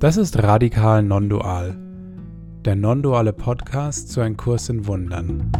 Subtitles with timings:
[0.00, 1.76] Das ist Radikal Non-Dual,
[2.64, 5.52] der non-duale Podcast zu einem Kurs in Wundern.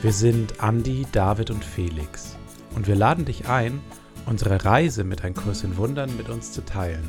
[0.00, 2.36] Wir sind Andi, David und Felix
[2.76, 3.80] und wir laden dich ein,
[4.26, 7.08] unsere Reise mit einem Kurs in Wundern mit uns zu teilen.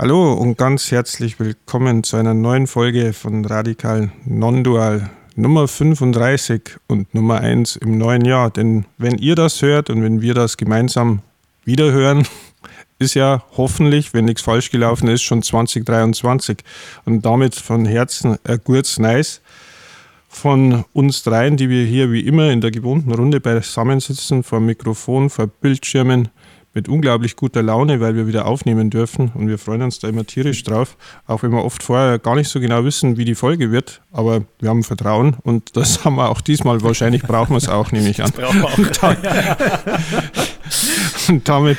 [0.00, 7.12] Hallo und ganz herzlich willkommen zu einer neuen Folge von Radikal Non-Dual Nummer 35 und
[7.16, 8.48] Nummer 1 im neuen Jahr.
[8.50, 11.22] Denn wenn ihr das hört und wenn wir das gemeinsam
[11.64, 12.28] wiederhören,
[13.00, 16.58] ist ja hoffentlich, wenn nichts falsch gelaufen ist, schon 2023.
[17.04, 19.40] Und damit von Herzen ein gutes Nice
[20.28, 25.28] von uns dreien, die wir hier wie immer in der gewohnten Runde beisammensitzen, vor Mikrofon,
[25.28, 26.28] vor Bildschirmen,
[26.78, 30.24] mit unglaublich guter Laune, weil wir wieder aufnehmen dürfen und wir freuen uns da immer
[30.24, 33.72] tierisch drauf, auch wenn wir oft vorher gar nicht so genau wissen, wie die Folge
[33.72, 37.68] wird, aber wir haben Vertrauen und das haben wir auch diesmal, wahrscheinlich brauchen wir es
[37.68, 38.30] auch, nehme ich an.
[38.30, 38.78] Das brauchen wir auch.
[38.78, 39.02] Und,
[41.28, 41.78] und damit,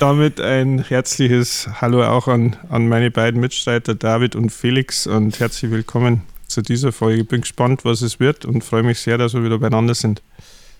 [0.00, 5.70] damit ein herzliches Hallo auch an, an meine beiden Mitstreiter David und Felix und herzlich
[5.70, 7.22] willkommen zu dieser Folge.
[7.22, 10.20] Bin gespannt, was es wird und freue mich sehr, dass wir wieder beieinander sind.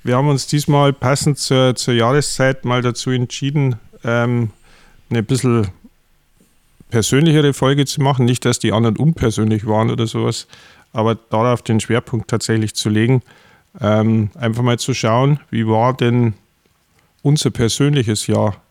[0.07, 3.75] Wir haben uns diesmal passend zur, zur Jahreszeit mal dazu entschieden,
[4.05, 4.51] ähm,
[5.11, 5.67] eine bisschen
[6.91, 8.25] persönlichere Folge zu machen.
[8.25, 10.47] Nicht, dass die anderen unpersönlich waren oder sowas,
[10.93, 13.21] aber darauf den Schwerpunkt tatsächlich zu legen.
[13.81, 16.35] Ähm, einfach mal zu schauen, wie war denn
[17.23, 18.63] unser persönliches Jahr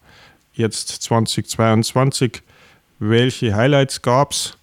[0.54, 2.44] jetzt 2022?
[3.00, 4.58] Welche Highlights gab es?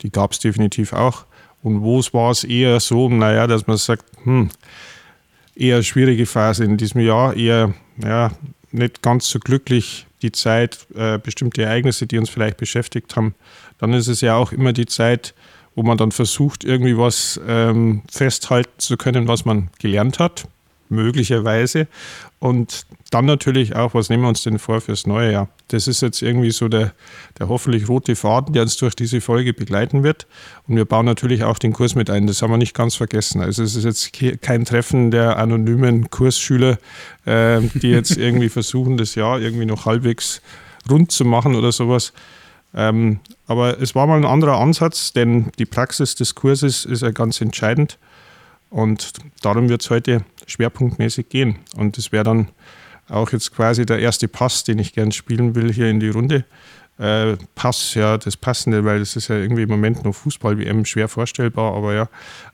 [0.00, 1.26] Die gab es definitiv auch.
[1.62, 4.48] Und wo war es eher so, naja, dass man sagt, hm,
[5.56, 8.30] eher schwierige Phase in diesem Jahr, eher ja,
[8.72, 13.34] nicht ganz so glücklich die Zeit, äh, bestimmte Ereignisse, die uns vielleicht beschäftigt haben.
[13.78, 15.34] Dann ist es ja auch immer die Zeit,
[15.74, 20.46] wo man dann versucht, irgendwie was ähm, festhalten zu können, was man gelernt hat
[20.88, 21.86] möglicherweise.
[22.38, 25.48] Und dann natürlich auch, was nehmen wir uns denn vor fürs neue Jahr?
[25.68, 26.92] Das ist jetzt irgendwie so der,
[27.38, 30.26] der hoffentlich rote Faden, der uns durch diese Folge begleiten wird.
[30.68, 32.26] Und wir bauen natürlich auch den Kurs mit ein.
[32.26, 33.40] Das haben wir nicht ganz vergessen.
[33.40, 36.78] Also es ist jetzt kein Treffen der anonymen Kursschüler,
[37.24, 40.42] äh, die jetzt irgendwie versuchen, das Jahr irgendwie noch halbwegs
[40.90, 42.12] rund zu machen oder sowas.
[42.74, 47.10] Ähm, aber es war mal ein anderer Ansatz, denn die Praxis des Kurses ist ja
[47.10, 47.98] ganz entscheidend.
[48.70, 49.12] Und
[49.42, 51.58] darum wird es heute schwerpunktmäßig gehen.
[51.76, 52.48] Und das wäre dann
[53.08, 56.44] auch jetzt quasi der erste Pass, den ich gern spielen will hier in die Runde.
[56.98, 61.08] Äh, Pass, ja, das Passende, weil es ist ja irgendwie im Moment noch Fußball-WM schwer
[61.08, 62.08] vorstellbar, aber ja,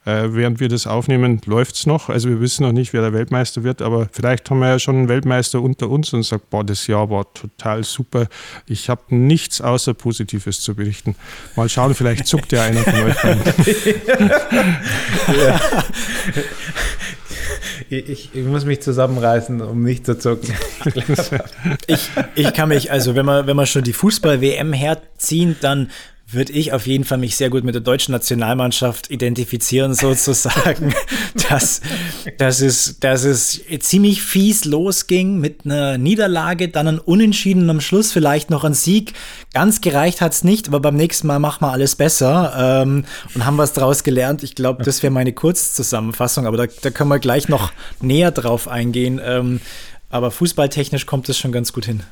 [0.04, 2.08] äh, während wir das aufnehmen, läuft es noch.
[2.08, 4.96] Also wir wissen noch nicht, wer der Weltmeister wird, aber vielleicht haben wir ja schon
[4.96, 8.26] einen Weltmeister unter uns und sagt, boah, das Jahr war total super.
[8.66, 11.14] Ich habe nichts außer Positives zu berichten.
[11.54, 13.16] Mal schauen, vielleicht zuckt ja einer von euch.
[15.46, 15.60] ja.
[17.92, 20.54] Ich, ich, muss mich zusammenreißen, um nicht zu zucken.
[21.86, 25.90] ich, ich kann mich, also wenn man, wenn man schon die Fußball-WM herziehen, dann
[26.32, 30.94] würde ich auf jeden Fall mich sehr gut mit der deutschen Nationalmannschaft identifizieren, sozusagen,
[31.48, 31.80] dass,
[32.38, 38.12] dass, es, dass es ziemlich fies losging mit einer Niederlage, dann ein Unentschieden am Schluss,
[38.12, 39.12] vielleicht noch ein Sieg.
[39.52, 43.04] Ganz gereicht hat es nicht, aber beim nächsten Mal machen wir alles besser ähm,
[43.34, 44.42] und haben was draus gelernt.
[44.42, 48.68] Ich glaube, das wäre meine Kurzzusammenfassung, aber da, da können wir gleich noch näher drauf
[48.68, 49.20] eingehen.
[49.24, 49.60] Ähm,
[50.10, 52.02] aber fußballtechnisch kommt es schon ganz gut hin.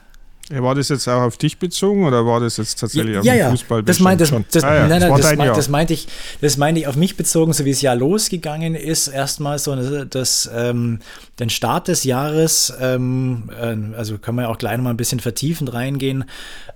[0.51, 3.39] War das jetzt auch auf dich bezogen oder war das jetzt tatsächlich ja, auf den
[3.39, 5.95] ja, Fußball das meint, das, das, ah, ja, nein, nein, das, das, mein, das, meinte
[5.95, 6.09] ich,
[6.41, 9.07] das meinte ich auf mich bezogen, so wie das Jahr losgegangen ist.
[9.07, 10.99] Erstmal so das, ähm,
[11.39, 14.97] den Start des Jahres, ähm, äh, also kann man ja auch gleich noch mal ein
[14.97, 16.25] bisschen vertiefend reingehen.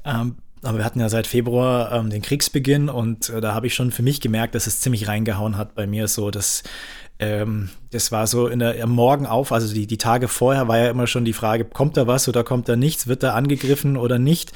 [0.04, 3.74] Ähm, aber wir hatten ja seit Februar ähm, den Kriegsbeginn und äh, da habe ich
[3.74, 6.62] schon für mich gemerkt, dass es ziemlich reingehauen hat bei mir so, dass
[7.18, 10.78] ähm, das war so in der, am Morgen auf, also die, die Tage vorher war
[10.78, 13.96] ja immer schon die Frage, kommt da was oder kommt da nichts, wird da angegriffen
[13.96, 14.52] oder nicht?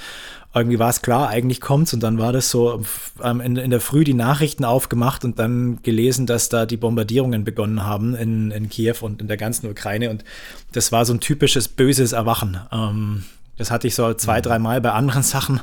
[0.54, 2.82] Irgendwie war es klar, eigentlich kommt's und dann war das so
[3.22, 7.44] ähm, in, in der Früh die Nachrichten aufgemacht und dann gelesen, dass da die Bombardierungen
[7.44, 10.24] begonnen haben in, in Kiew und in der ganzen Ukraine und
[10.72, 12.58] das war so ein typisches böses Erwachen.
[12.72, 13.24] Ähm,
[13.58, 14.42] das hatte ich so zwei, mhm.
[14.42, 15.60] drei Mal bei anderen Sachen,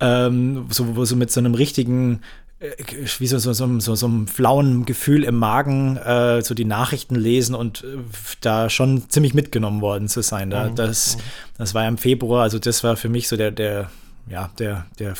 [0.00, 2.20] ähm, so, wo so mit so einem richtigen
[2.60, 2.70] äh,
[3.18, 7.14] wie so, so, so, so, so einem flauen Gefühl im Magen äh, so die Nachrichten
[7.14, 7.98] lesen und äh,
[8.40, 10.50] da schon ziemlich mitgenommen worden zu sein.
[10.50, 10.76] Da, mhm.
[10.76, 11.20] das, mhm.
[11.58, 13.90] das war ja im Februar, also das war für mich so der, der,
[14.28, 15.14] ja, der, der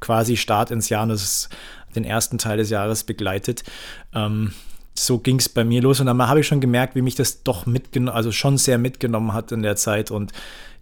[0.00, 1.48] quasi Start ins Jahr, das
[1.94, 3.64] den ersten Teil des Jahres begleitet.
[4.14, 4.52] Ähm,
[4.94, 7.42] so ging es bei mir los und dann habe ich schon gemerkt, wie mich das
[7.42, 10.32] doch mitgenommen, also schon sehr mitgenommen hat in der Zeit und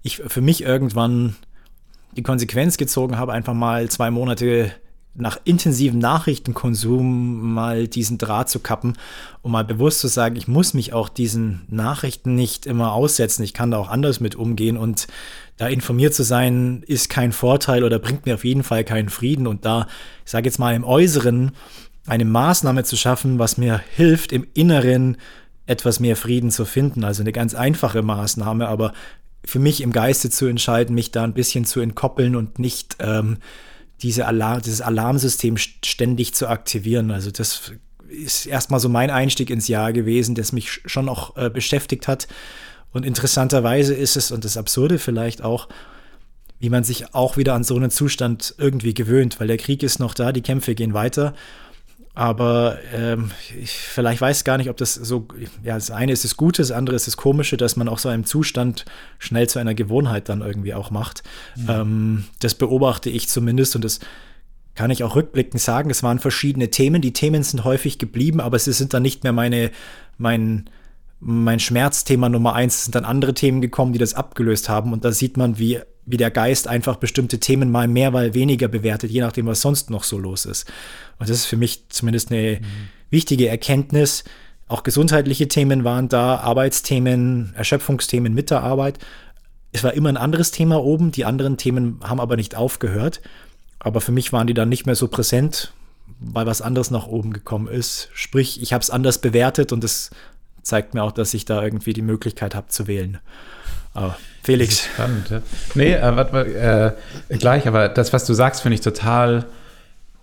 [0.09, 1.37] ich für mich irgendwann
[2.17, 4.73] die Konsequenz gezogen habe, einfach mal zwei Monate
[5.15, 8.97] nach intensivem Nachrichtenkonsum mal diesen Draht zu kappen,
[9.43, 13.53] um mal bewusst zu sagen, ich muss mich auch diesen Nachrichten nicht immer aussetzen, ich
[13.53, 15.09] kann da auch anders mit umgehen und
[15.57, 19.49] da informiert zu sein, ist kein Vorteil oder bringt mir auf jeden Fall keinen Frieden
[19.49, 19.89] und da,
[20.25, 21.51] ich sage jetzt mal im Äußeren,
[22.07, 25.17] eine Maßnahme zu schaffen, was mir hilft, im Inneren
[25.67, 27.05] etwas mehr Frieden zu finden.
[27.05, 28.93] Also eine ganz einfache Maßnahme, aber
[29.49, 33.39] für mich im Geiste zu entscheiden, mich da ein bisschen zu entkoppeln und nicht ähm,
[34.03, 37.11] diese Alarm, dieses Alarmsystem ständig zu aktivieren.
[37.11, 37.73] Also das
[38.11, 42.29] ist erstmal so mein Einstieg ins Jahr gewesen, das mich schon auch äh, beschäftigt hat.
[42.93, 45.69] Und interessanterweise ist es, und das Absurde vielleicht auch,
[46.59, 49.99] wie man sich auch wieder an so einen Zustand irgendwie gewöhnt, weil der Krieg ist
[49.99, 51.33] noch da, die Kämpfe gehen weiter
[52.19, 53.31] aber ähm,
[53.63, 55.29] ich vielleicht weiß gar nicht, ob das so,
[55.63, 58.09] ja, das eine ist das Gute, das andere ist das Komische, dass man auch so
[58.09, 58.87] einen Zustand
[59.21, 61.23] schnell zu einer Gewohnheit dann irgendwie auch macht.
[61.55, 61.67] Mhm.
[61.69, 64.01] Ähm, das beobachte ich zumindest und das
[64.75, 65.91] kann ich auch rückblickend sagen.
[65.91, 67.03] Es waren verschiedene Themen.
[67.03, 69.71] Die Themen sind häufig geblieben, aber sie sind dann nicht mehr meine,
[70.17, 70.69] mein,
[71.21, 72.77] mein Schmerzthema Nummer eins.
[72.77, 74.93] Es sind dann andere Themen gekommen, die das abgelöst haben.
[74.93, 75.81] Und da sieht man, wie
[76.11, 79.91] wie der Geist einfach bestimmte Themen mal mehr, mal weniger bewertet, je nachdem, was sonst
[79.91, 80.67] noch so los ist.
[81.19, 82.65] Und das ist für mich zumindest eine mhm.
[83.11, 84.25] wichtige Erkenntnis.
[84.69, 88.99] Auch gesundheitliche Themen waren da, Arbeitsthemen, Erschöpfungsthemen mit der Arbeit.
[89.73, 93.21] Es war immer ein anderes Thema oben, die anderen Themen haben aber nicht aufgehört.
[93.79, 95.75] Aber für mich waren die dann nicht mehr so präsent,
[96.21, 98.09] weil was anderes nach oben gekommen ist.
[98.15, 100.11] Sprich, ich habe es anders bewertet und das
[100.69, 103.19] zeigt mir auch, dass ich da irgendwie die Möglichkeit habe zu wählen.
[103.95, 104.85] Aber Felix.
[104.85, 105.43] Spannend, ja.
[105.75, 106.95] Nee, äh, warte mal,
[107.31, 109.47] äh, gleich, aber das, was du sagst, finde ich total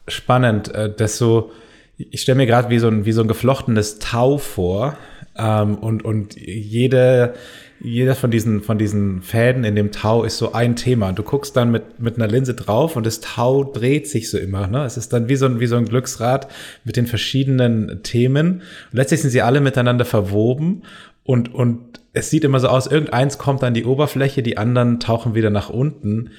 [0.08, 0.74] spannend.
[0.74, 1.52] Äh, dass so,
[1.98, 4.98] ich stelle mir gerade wie, so ein, wie so ein geflochtenes Tau vor.
[5.38, 7.34] Ähm, und, und jede,
[7.80, 11.12] jeder von diesen, von diesen Fäden in dem Tau ist so ein Thema.
[11.12, 14.68] Du guckst dann mit, mit einer Linse drauf und das Tau dreht sich so immer.
[14.68, 14.86] Ne?
[14.86, 16.50] Es ist dann wie so, ein, wie so ein Glücksrad
[16.84, 18.62] mit den verschiedenen Themen.
[18.92, 20.84] Und letztlich sind sie alle miteinander verwoben
[21.24, 25.36] und, und es sieht immer so aus, irgendeins kommt an die Oberfläche, die anderen tauchen
[25.36, 26.30] wieder nach unten,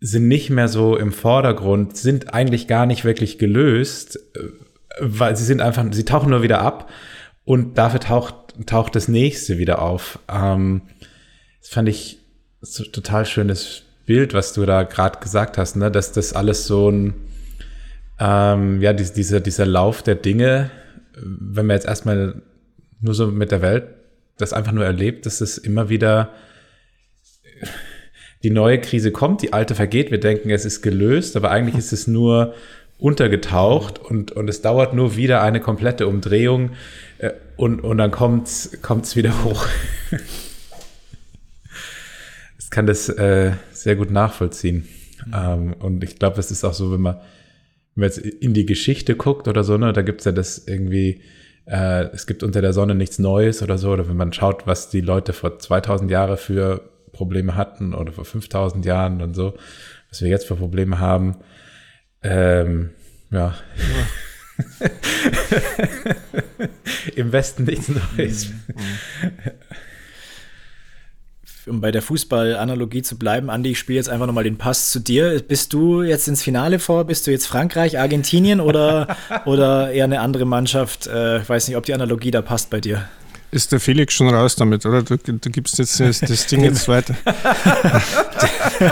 [0.00, 4.40] sind nicht mehr so im Vordergrund, sind eigentlich gar nicht wirklich gelöst, äh,
[5.00, 6.90] weil sie sind einfach, sie tauchen nur wieder ab
[7.44, 10.18] und dafür taucht, taucht das nächste wieder auf.
[10.28, 10.82] Ähm,
[11.60, 12.18] das fand ich
[12.60, 15.90] so total schönes Bild, was du da gerade gesagt hast, ne?
[15.90, 17.14] dass das alles so ein,
[18.18, 20.70] ähm, ja, dieser, dieser Lauf der Dinge,
[21.16, 22.40] wenn wir jetzt erstmal
[23.00, 23.88] nur so mit der Welt
[24.38, 26.30] das einfach nur erlebt, dass es immer wieder
[28.42, 31.92] die neue Krise kommt, die alte vergeht, wir denken, es ist gelöst, aber eigentlich ist
[31.92, 32.54] es nur
[32.98, 36.70] untergetaucht und, und es dauert nur wieder eine komplette Umdrehung
[37.18, 39.66] äh, und, und dann kommt es wieder hoch.
[42.58, 44.88] ich kann das äh, sehr gut nachvollziehen.
[45.26, 45.32] Mhm.
[45.34, 47.16] Ähm, und ich glaube, es ist auch so, wenn man,
[47.94, 50.66] wenn man jetzt in die Geschichte guckt oder so, ne, da gibt es ja das
[50.66, 51.20] irgendwie,
[51.66, 54.88] äh, es gibt unter der Sonne nichts Neues oder so, oder wenn man schaut, was
[54.88, 59.54] die Leute vor 2000 Jahren für Probleme hatten oder vor 5000 Jahren und so,
[60.10, 61.36] was wir jetzt für Probleme haben,
[62.22, 62.90] ähm,
[63.30, 63.54] ja.
[63.76, 64.88] ja.
[67.14, 68.48] Im Westen nichts Neues.
[68.48, 68.54] Mhm.
[71.66, 75.00] um bei der Fußballanalogie zu bleiben, Andi, ich spiele jetzt einfach nochmal den Pass zu
[75.00, 75.42] dir.
[75.46, 77.04] Bist du jetzt ins Finale vor?
[77.04, 81.06] Bist du jetzt Frankreich, Argentinien oder, oder eher eine andere Mannschaft?
[81.06, 83.08] Äh, ich weiß nicht, ob die Analogie da passt bei dir.
[83.56, 85.02] Ist der Felix schon raus damit, oder?
[85.02, 87.14] Du, du gibst jetzt das, das Ding jetzt weiter.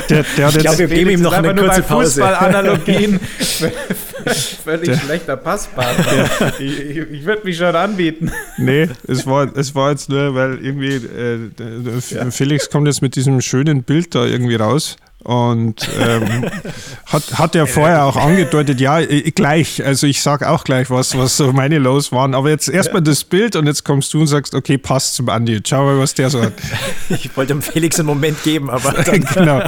[0.09, 2.23] der, der ich glaube, wir geben ihm noch eine kurze Pause.
[2.23, 3.21] Fußballanalogien
[4.65, 6.55] völlig der, schlechter Passpartner.
[6.59, 8.33] ich, ich, ich würde mich schon anbieten.
[8.57, 12.31] Nee, es war, es war jetzt nur, weil irgendwie äh, ja.
[12.31, 16.45] Felix kommt jetzt mit diesem schönen Bild da irgendwie raus Und ähm,
[17.07, 19.83] hat, hat er vorher auch angedeutet, ja, äh, gleich.
[19.83, 22.35] Also ich sage auch gleich was, was so meine Los waren.
[22.35, 25.61] Aber jetzt erstmal das Bild und jetzt kommst du und sagst, okay, passt zum Andi.
[25.67, 26.53] Schau mal, was der so hat.
[27.09, 29.63] Ich wollte dem Felix einen Moment geben, aber dann genau.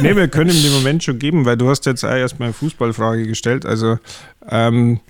[0.00, 2.54] Nee, wir können ihm den Moment schon geben, weil du hast jetzt auch erstmal eine
[2.54, 3.64] Fußballfrage gestellt.
[3.64, 3.98] Also
[4.50, 5.00] ähm,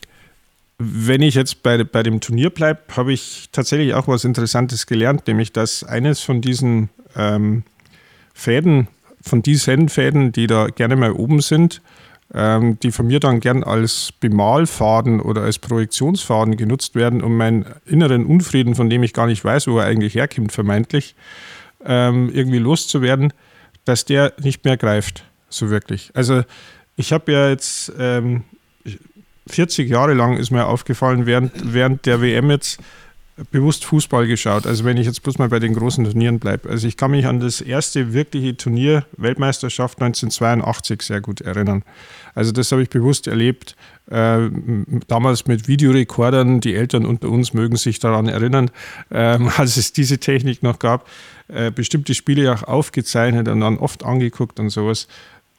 [0.79, 5.27] wenn ich jetzt bei, bei dem Turnier bleibe, habe ich tatsächlich auch was Interessantes gelernt,
[5.27, 7.65] nämlich dass eines von diesen ähm,
[8.35, 8.89] Fäden,
[9.27, 11.83] von diesen Fäden, die da gerne mal oben sind,
[12.35, 17.67] ähm, die von mir dann gern als Bemalfaden oder als Projektionsfaden genutzt werden, um meinen
[17.85, 21.15] inneren Unfrieden, von dem ich gar nicht weiß, wo er eigentlich herkommt, vermeintlich,
[21.85, 23.33] ähm, irgendwie loszuwerden,
[23.85, 26.11] dass der nicht mehr greift, so wirklich.
[26.15, 26.43] Also
[26.97, 28.43] ich habe ja jetzt ähm,
[29.49, 32.81] 40 Jahre lang ist mir aufgefallen, während, während der WM jetzt
[33.51, 34.67] bewusst Fußball geschaut.
[34.67, 36.71] Also wenn ich jetzt bloß mal bei den großen Turnieren bleibe.
[36.71, 41.83] Also ich kann mich an das erste wirkliche Turnier, Weltmeisterschaft 1982, sehr gut erinnern.
[42.35, 43.77] Also das habe ich bewusst erlebt.
[44.11, 44.49] Äh,
[45.09, 48.71] damals mit Videorekordern, die Eltern unter uns mögen sich daran erinnern,
[49.11, 51.09] äh, als es diese Technik noch gab,
[51.49, 55.09] äh, bestimmte Spiele auch aufgezeichnet und dann oft angeguckt und sowas.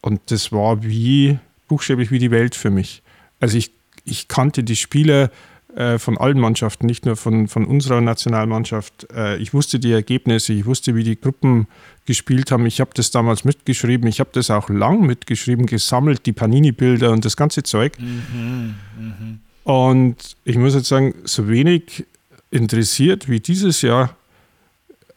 [0.00, 3.02] Und das war wie, buchstäblich wie die Welt für mich.
[3.40, 3.72] Also ich
[4.10, 5.30] ich kannte die Spieler
[5.78, 9.06] äh, von allen Mannschaften, nicht nur von, von unserer Nationalmannschaft.
[9.14, 11.68] Äh, ich wusste die Ergebnisse, ich wusste, wie die Gruppen
[12.04, 12.66] gespielt haben.
[12.66, 17.24] Ich habe das damals mitgeschrieben, ich habe das auch lang mitgeschrieben, gesammelt, die Panini-Bilder und
[17.24, 17.96] das ganze Zeug.
[18.00, 19.72] Mhm, mh.
[19.72, 22.06] Und ich muss jetzt sagen, so wenig
[22.50, 24.16] interessiert wie dieses Jahr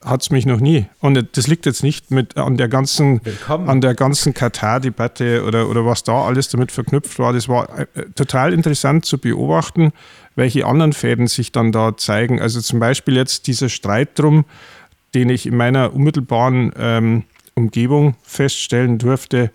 [0.04, 0.88] hat es mich noch nie.
[1.00, 5.86] Und das liegt jetzt nicht mit an der ganzen, an der ganzen Katar-Debatte oder, oder
[5.86, 7.34] was da alles damit verknüpft war.
[7.34, 9.92] Das war äh, total interessant zu beobachten,
[10.36, 12.42] welche anderen Fäden sich dann da zeigen.
[12.42, 14.46] Also zum Beispiel jetzt dieser Streit drum,
[15.14, 19.52] den ich in meiner unmittelbaren ähm, Umgebung feststellen durfte,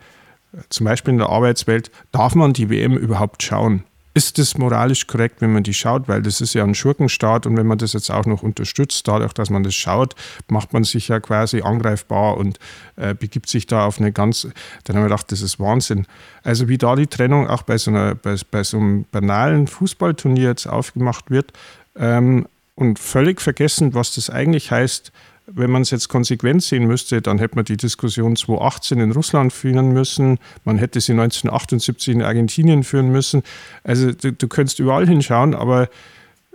[0.68, 3.84] zum Beispiel in der Arbeitswelt, darf man die WM überhaupt schauen?
[4.16, 7.58] Ist das moralisch korrekt, wenn man die schaut, weil das ist ja ein Schurkenstaat und
[7.58, 10.14] wenn man das jetzt auch noch unterstützt, dadurch, dass man das schaut,
[10.48, 12.58] macht man sich ja quasi angreifbar und
[12.96, 14.48] äh, begibt sich da auf eine ganz,
[14.84, 16.06] dann haben wir gedacht, das ist Wahnsinn.
[16.42, 20.48] Also wie da die Trennung auch bei so, einer, bei, bei so einem banalen Fußballturnier
[20.48, 21.52] jetzt aufgemacht wird
[21.94, 25.12] ähm, und völlig vergessen, was das eigentlich heißt,
[25.46, 29.52] wenn man es jetzt konsequent sehen müsste, dann hätte man die Diskussion 2018 in Russland
[29.52, 33.42] führen müssen, man hätte sie 1978 in Argentinien führen müssen.
[33.84, 35.88] Also du, du könntest überall hinschauen, aber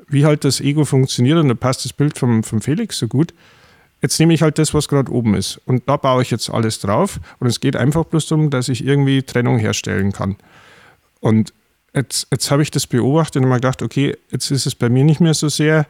[0.07, 3.33] wie halt das Ego funktioniert, und da passt das Bild vom, vom Felix so gut.
[4.01, 5.61] Jetzt nehme ich halt das, was gerade oben ist.
[5.65, 7.19] Und da baue ich jetzt alles drauf.
[7.39, 10.37] Und es geht einfach bloß darum, dass ich irgendwie Trennung herstellen kann.
[11.19, 11.53] Und
[11.93, 15.03] jetzt, jetzt habe ich das beobachtet und mal gedacht, okay, jetzt ist es bei mir
[15.03, 15.85] nicht mehr so sehr,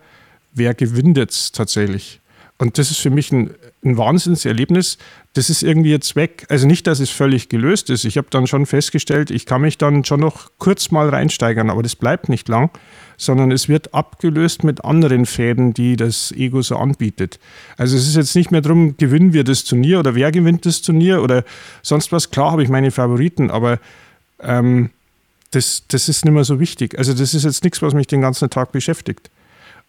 [0.53, 2.19] wer gewinnt jetzt tatsächlich?
[2.61, 4.99] Und das ist für mich ein, ein Wahnsinnserlebnis.
[5.33, 6.45] Das ist irgendwie jetzt weg.
[6.47, 8.05] Also nicht, dass es völlig gelöst ist.
[8.05, 11.81] Ich habe dann schon festgestellt, ich kann mich dann schon noch kurz mal reinsteigern, aber
[11.81, 12.69] das bleibt nicht lang,
[13.17, 17.39] sondern es wird abgelöst mit anderen Fäden, die das Ego so anbietet.
[17.77, 20.83] Also es ist jetzt nicht mehr darum, gewinnen wir das Turnier oder wer gewinnt das
[20.83, 21.43] Turnier oder
[21.81, 22.29] sonst was.
[22.29, 23.79] Klar habe ich meine Favoriten, aber
[24.39, 24.91] ähm,
[25.49, 26.95] das, das ist nicht mehr so wichtig.
[26.99, 29.31] Also das ist jetzt nichts, was mich den ganzen Tag beschäftigt.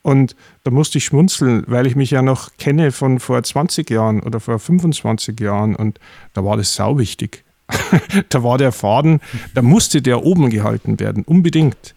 [0.02, 4.20] Und da musste ich schmunzeln, weil ich mich ja noch kenne von vor 20 Jahren
[4.20, 6.00] oder vor 25 Jahren und
[6.34, 7.44] da war das sau wichtig.
[8.28, 9.20] da war der Faden,
[9.54, 11.94] da musste der oben gehalten werden, unbedingt.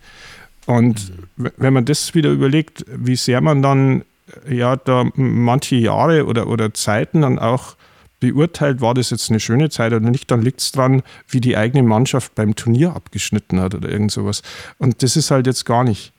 [0.67, 4.03] Und wenn man das wieder überlegt, wie sehr man dann
[4.49, 7.75] ja da manche Jahre oder, oder Zeiten dann auch
[8.19, 11.57] beurteilt, war das jetzt eine schöne Zeit oder nicht, dann liegt es dran, wie die
[11.57, 14.41] eigene Mannschaft beim Turnier abgeschnitten hat oder irgend sowas.
[14.77, 16.13] Und das ist halt jetzt gar nicht.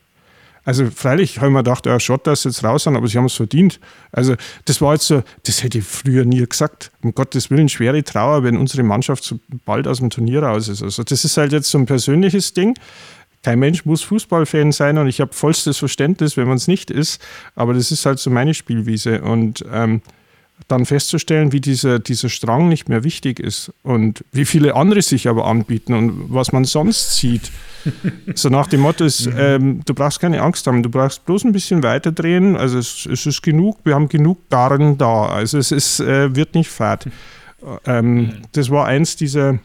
[0.66, 3.26] Also freilich habe ich mir gedacht, ja, schaut das jetzt raus an, aber sie haben
[3.26, 3.78] es verdient.
[4.11, 6.90] Also das war jetzt so, das hätte ich früher nie gesagt.
[7.02, 10.82] Um Gottes Willen, schwere Trauer, wenn unsere Mannschaft so bald aus dem Turnier raus ist.
[10.82, 12.75] Also das ist halt jetzt so ein persönliches Ding.
[13.44, 17.25] Kein Mensch muss Fußballfan sein und ich habe vollstes Verständnis, wenn man es nicht ist.
[17.54, 19.23] Aber das ist halt so meine Spielwiese.
[19.23, 20.02] Und ähm,
[20.68, 25.28] dann festzustellen, wie dieser, dieser Strang nicht mehr wichtig ist und wie viele andere sich
[25.28, 27.52] aber anbieten und was man sonst sieht.
[28.34, 31.52] so nach dem Motto ist, ähm, du brauchst keine Angst haben, du brauchst bloß ein
[31.52, 35.70] bisschen weiter drehen, also es, es ist genug, wir haben genug Garn da, also es
[35.70, 37.08] ist, äh, wird nicht fad.
[37.84, 39.58] Ähm, das war eins dieser,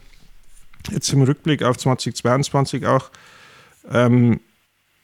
[0.90, 3.12] jetzt im Rückblick auf 2022 auch,
[3.92, 4.40] ähm,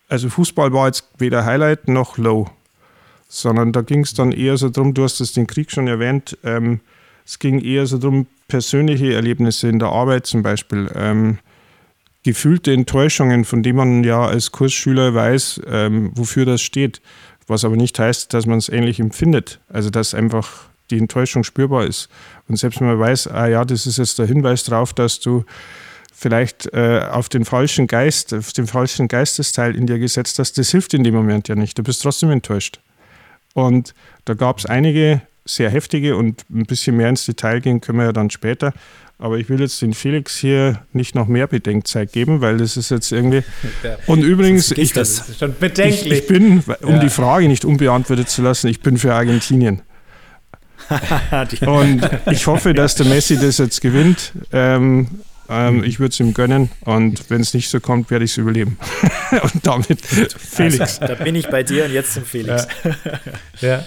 [0.07, 2.49] also Fußball war jetzt weder Highlight noch Low
[3.27, 6.37] sondern da ging es dann eher so darum, du hast es den Krieg schon erwähnt,
[6.43, 6.79] ähm,
[7.25, 11.39] es ging eher so darum, persönliche Erlebnisse in der Arbeit zum Beispiel, ähm,
[12.23, 17.01] gefühlte Enttäuschungen, von denen man ja als Kursschüler weiß, ähm, wofür das steht,
[17.47, 19.59] was aber nicht heißt, dass man es ähnlich empfindet.
[19.69, 22.09] Also dass einfach die Enttäuschung spürbar ist.
[22.47, 25.45] Und selbst wenn man weiß, ah ja, das ist jetzt der Hinweis darauf, dass du
[26.13, 30.71] vielleicht äh, auf den falschen Geist, auf den falschen Geistesteil in dir gesetzt hast, das
[30.71, 31.77] hilft in dem Moment ja nicht.
[31.77, 32.79] Du bist trotzdem enttäuscht.
[33.57, 33.95] Und
[34.25, 38.05] da gab es einige sehr heftige und ein bisschen mehr ins Detail gehen können wir
[38.05, 38.71] ja dann später.
[39.17, 42.91] Aber ich will jetzt den Felix hier nicht noch mehr Bedenkzeit geben, weil das ist
[42.91, 43.41] jetzt irgendwie.
[44.05, 46.05] Und übrigens, ich, das schon bedenklich.
[46.05, 46.99] Ich, ich bin, um ja.
[46.99, 49.81] die Frage nicht unbeantwortet zu lassen, ich bin für Argentinien.
[51.65, 54.33] und ich hoffe, dass der Messi das jetzt gewinnt.
[54.53, 55.07] Ähm,
[55.49, 58.37] ähm, ich würde es ihm gönnen und wenn es nicht so kommt, werde ich es
[58.37, 58.77] überleben.
[59.43, 61.01] und damit Felix.
[61.01, 62.67] Also, da bin ich bei dir und jetzt zum Felix.
[63.61, 63.67] Ja.
[63.69, 63.85] ja.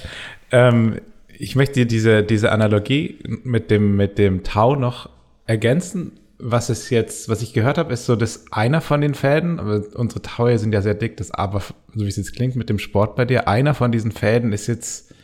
[0.50, 1.00] Ähm,
[1.40, 5.09] ich möchte diese, diese Analogie mit dem, mit dem Tau noch
[5.47, 6.12] ergänzen.
[6.38, 9.83] Was ist jetzt, was ich gehört habe, ist so, dass einer von den Fäden, aber
[9.95, 12.79] unsere Taue sind ja sehr dick, das aber, so wie es jetzt klingt, mit dem
[12.79, 15.14] Sport bei dir, einer von diesen Fäden ist jetzt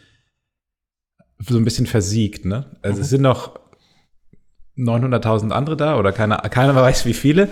[1.38, 2.76] so ein bisschen versiegt, ne?
[2.83, 3.02] Also mhm.
[3.02, 3.59] es sind noch
[4.76, 7.49] 900.000 andere da oder keiner, keiner weiß wie viele,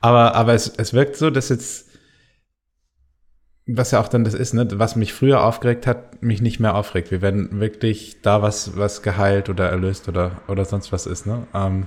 [0.00, 1.88] aber, aber es, es wirkt so, dass jetzt,
[3.66, 6.74] was ja auch dann das ist, ne, was mich früher aufgeregt hat, mich nicht mehr
[6.74, 7.10] aufregt.
[7.10, 11.46] Wir werden wirklich da was, was geheilt oder erlöst oder, oder sonst was ist, ne?
[11.54, 11.86] Ähm,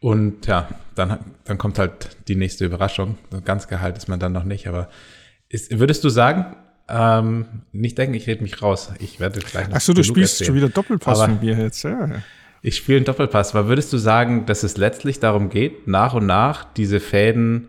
[0.00, 3.16] und ja, dann, dann kommt halt die nächste Überraschung.
[3.46, 4.90] Ganz geheilt ist man dann noch nicht, aber
[5.48, 6.56] ist, würdest du sagen,
[6.88, 8.92] ähm, nicht denken, ich rede mich raus.
[8.98, 9.76] Ich werde gleich noch.
[9.76, 10.46] Achso, du spielst erzählen.
[10.46, 12.08] schon wieder Doppelpass von mir jetzt, ja.
[12.66, 16.24] Ich spiele einen Doppelpass, aber würdest du sagen, dass es letztlich darum geht, nach und
[16.24, 17.68] nach diese Fäden,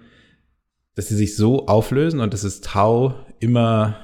[0.96, 3.98] dass sie sich so auflösen und dass das Tau immer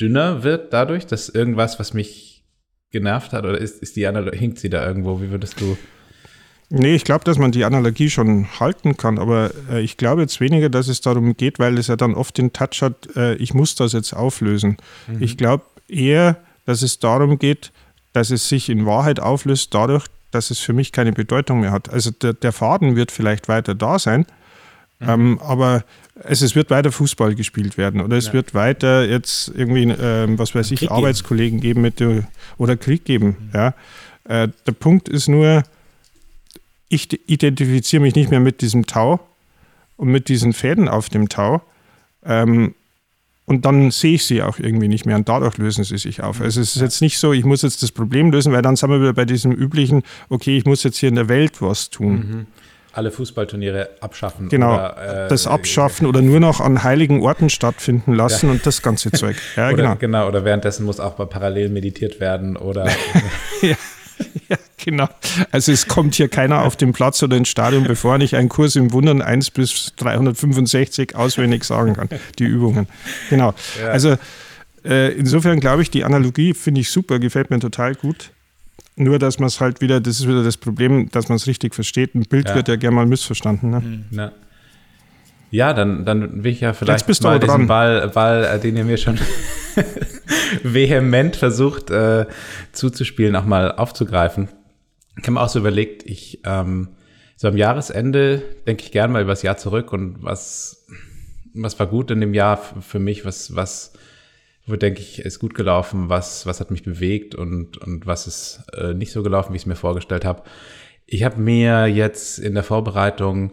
[0.00, 2.44] dünner wird dadurch, dass irgendwas, was mich
[2.92, 5.20] genervt hat, oder ist, ist die Analogie, hinkt sie da irgendwo?
[5.20, 5.76] Wie würdest du.
[6.70, 10.40] Nee, ich glaube, dass man die Analogie schon halten kann, aber äh, ich glaube jetzt
[10.40, 13.54] weniger, dass es darum geht, weil es ja dann oft den Touch hat, äh, ich
[13.54, 14.76] muss das jetzt auflösen.
[15.08, 15.20] Mhm.
[15.20, 17.72] Ich glaube eher, dass es darum geht,
[18.14, 21.90] dass es sich in Wahrheit auflöst dadurch, dass es für mich keine Bedeutung mehr hat.
[21.90, 24.24] Also der, der Faden wird vielleicht weiter da sein,
[25.00, 25.08] mhm.
[25.08, 25.84] ähm, aber
[26.22, 28.32] es, es, wird weiter Fußball gespielt werden oder es ja.
[28.34, 32.24] wird weiter jetzt irgendwie, ähm, was weiß ich, Krieg Arbeitskollegen geben, mit der,
[32.56, 33.36] oder Krieg geben.
[33.38, 33.50] Mhm.
[33.52, 33.74] Ja.
[34.24, 35.64] Äh, der Punkt ist nur,
[36.88, 39.20] ich identifiziere mich nicht mehr mit diesem Tau
[39.96, 41.62] und mit diesen Fäden auf dem Tau.
[42.24, 42.74] Ähm,
[43.46, 46.40] und dann sehe ich sie auch irgendwie nicht mehr und dadurch lösen sie sich auf.
[46.40, 48.90] Also es ist jetzt nicht so, ich muss jetzt das Problem lösen, weil dann sind
[48.90, 52.14] wir wieder bei diesem üblichen, okay, ich muss jetzt hier in der Welt was tun.
[52.14, 52.46] Mhm.
[52.92, 54.48] Alle Fußballturniere abschaffen.
[54.48, 58.52] Genau, oder, äh, das Abschaffen oder nur noch an heiligen Orten stattfinden lassen ja.
[58.52, 59.36] und das ganze Zeug.
[59.56, 59.96] Ja, oder, genau.
[59.96, 62.86] Genau, oder währenddessen muss auch parallel meditiert werden oder.
[63.62, 63.74] ja.
[64.48, 65.08] ja, genau.
[65.50, 68.76] Also es kommt hier keiner auf den Platz oder ins Stadion, bevor ich einen Kurs
[68.76, 72.86] im Wundern 1 bis 365 auswendig sagen kann, die Übungen.
[73.30, 73.54] Genau.
[73.80, 73.88] Ja.
[73.88, 74.16] Also
[74.84, 78.30] äh, insofern glaube ich, die Analogie finde ich super, gefällt mir total gut.
[78.96, 81.74] Nur, dass man es halt wieder, das ist wieder das Problem, dass man es richtig
[81.74, 82.14] versteht.
[82.14, 82.54] Ein Bild ja.
[82.54, 83.70] wird ja gerne mal missverstanden.
[83.70, 84.04] Ne?
[84.10, 84.32] Ja.
[85.50, 88.96] Ja, dann, dann will ich ja vielleicht mal diesen Ball, Ball, äh, den ihr mir
[88.96, 89.18] schon
[90.62, 92.26] vehement versucht äh,
[92.72, 94.48] zuzuspielen, auch mal aufzugreifen.
[95.16, 96.88] Ich habe mir auch so überlegt, ich ähm,
[97.36, 100.86] so am Jahresende denke ich gerne mal über das Jahr zurück und was,
[101.54, 103.92] was war gut in dem Jahr für mich, was, was,
[104.66, 108.64] wo denke ich, ist gut gelaufen, was, was hat mich bewegt und, und was ist
[108.72, 110.42] äh, nicht so gelaufen, wie ich es mir vorgestellt habe.
[111.06, 113.52] Ich habe mir jetzt in der Vorbereitung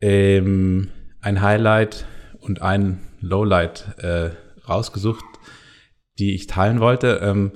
[0.00, 0.88] ähm,
[1.20, 2.06] ein Highlight
[2.40, 4.30] und ein Lowlight äh,
[4.68, 5.24] rausgesucht,
[6.18, 7.20] die ich teilen wollte.
[7.22, 7.52] Ähm,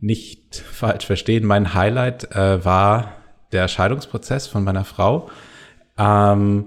[0.00, 3.12] nicht falsch verstehen, mein Highlight äh, war
[3.52, 5.30] der Scheidungsprozess von meiner Frau.
[5.96, 6.66] Ähm,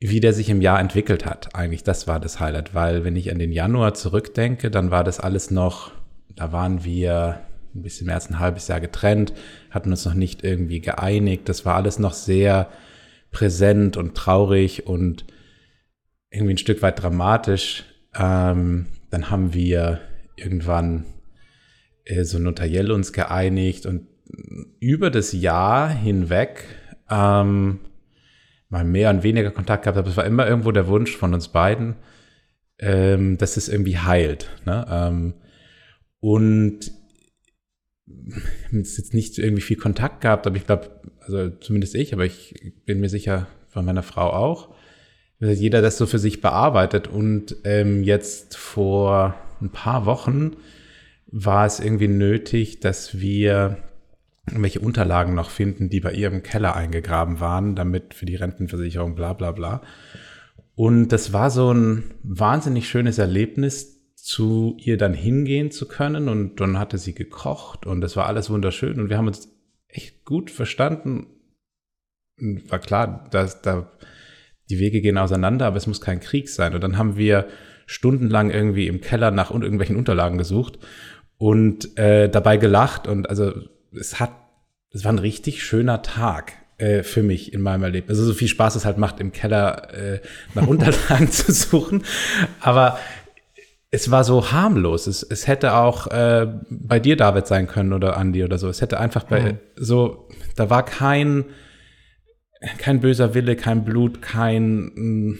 [0.00, 3.30] wie der sich im Jahr entwickelt hat, eigentlich, das war das Highlight, weil wenn ich
[3.30, 5.92] an den Januar zurückdenke, dann war das alles noch,
[6.34, 7.40] da waren wir
[7.74, 9.32] ein bisschen mehr als ein halbes Jahr getrennt,
[9.70, 12.68] hatten uns noch nicht irgendwie geeinigt, das war alles noch sehr
[13.30, 15.24] präsent und traurig und
[16.30, 17.84] irgendwie ein Stück weit dramatisch.
[18.14, 20.00] Ähm, dann haben wir
[20.36, 21.04] irgendwann
[22.04, 24.06] äh, so notariell uns geeinigt und
[24.80, 26.64] über das Jahr hinweg
[27.10, 27.80] ähm,
[28.68, 31.48] mal mehr und weniger Kontakt gehabt, aber es war immer irgendwo der Wunsch von uns
[31.48, 31.96] beiden,
[32.78, 34.48] ähm, dass es irgendwie heilt.
[34.64, 34.86] Ne?
[34.90, 35.34] Ähm,
[36.20, 36.92] und
[38.70, 43.00] jetzt nicht irgendwie viel Kontakt gehabt, aber ich glaube, also zumindest ich, aber ich bin
[43.00, 44.74] mir sicher von meiner Frau auch
[45.50, 47.08] jeder das so für sich bearbeitet.
[47.08, 50.52] Und ähm, jetzt vor ein paar Wochen
[51.26, 53.78] war es irgendwie nötig, dass wir
[54.46, 59.14] irgendwelche Unterlagen noch finden, die bei ihr im Keller eingegraben waren, damit für die Rentenversicherung
[59.14, 59.82] bla bla bla.
[60.74, 66.60] Und das war so ein wahnsinnig schönes Erlebnis, zu ihr dann hingehen zu können und
[66.60, 69.48] dann hatte sie gekocht und das war alles wunderschön und wir haben uns
[69.88, 71.26] echt gut verstanden.
[72.68, 73.90] War klar, dass da
[74.70, 76.74] die Wege gehen auseinander, aber es muss kein Krieg sein.
[76.74, 77.48] Und dann haben wir
[77.86, 80.78] stundenlang irgendwie im Keller nach irgendwelchen Unterlagen gesucht
[81.38, 83.52] und äh, dabei gelacht und also
[83.98, 84.30] es hat,
[84.92, 88.18] es war ein richtig schöner Tag äh, für mich in meinem Erlebnis.
[88.18, 90.20] Also so viel Spaß es halt macht, im Keller äh,
[90.54, 92.04] nach Unterlagen zu suchen,
[92.60, 92.98] aber
[93.94, 95.06] es war so harmlos.
[95.06, 98.68] Es, es hätte auch äh, bei dir, David, sein können oder Andi oder so.
[98.68, 99.58] Es hätte einfach bei mhm.
[99.76, 101.44] so, da war kein,
[102.78, 105.38] kein böser Wille, kein Blut, kein.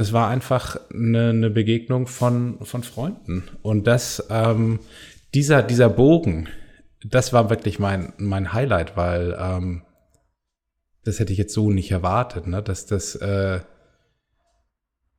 [0.00, 3.42] Das war einfach eine, eine Begegnung von, von Freunden.
[3.60, 4.78] Und das, ähm,
[5.34, 6.48] dieser, dieser Bogen,
[7.04, 9.82] das war wirklich mein, mein Highlight, weil ähm,
[11.04, 12.62] das hätte ich jetzt so nicht erwartet, ne?
[12.62, 13.14] dass das.
[13.16, 13.60] Äh,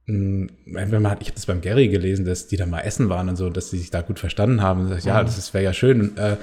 [0.07, 3.29] hm, wenn man, ich habe das beim Gary gelesen, dass die da mal essen waren
[3.29, 4.91] und so, dass sie sich da gut verstanden haben.
[4.91, 5.27] Und ja, mhm.
[5.27, 6.17] das wäre ja schön.
[6.17, 6.37] Äh,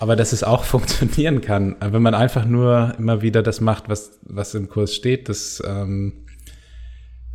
[0.00, 4.18] aber dass es auch funktionieren kann, wenn man einfach nur immer wieder das macht, was,
[4.22, 6.25] was im Kurs steht, das, ähm,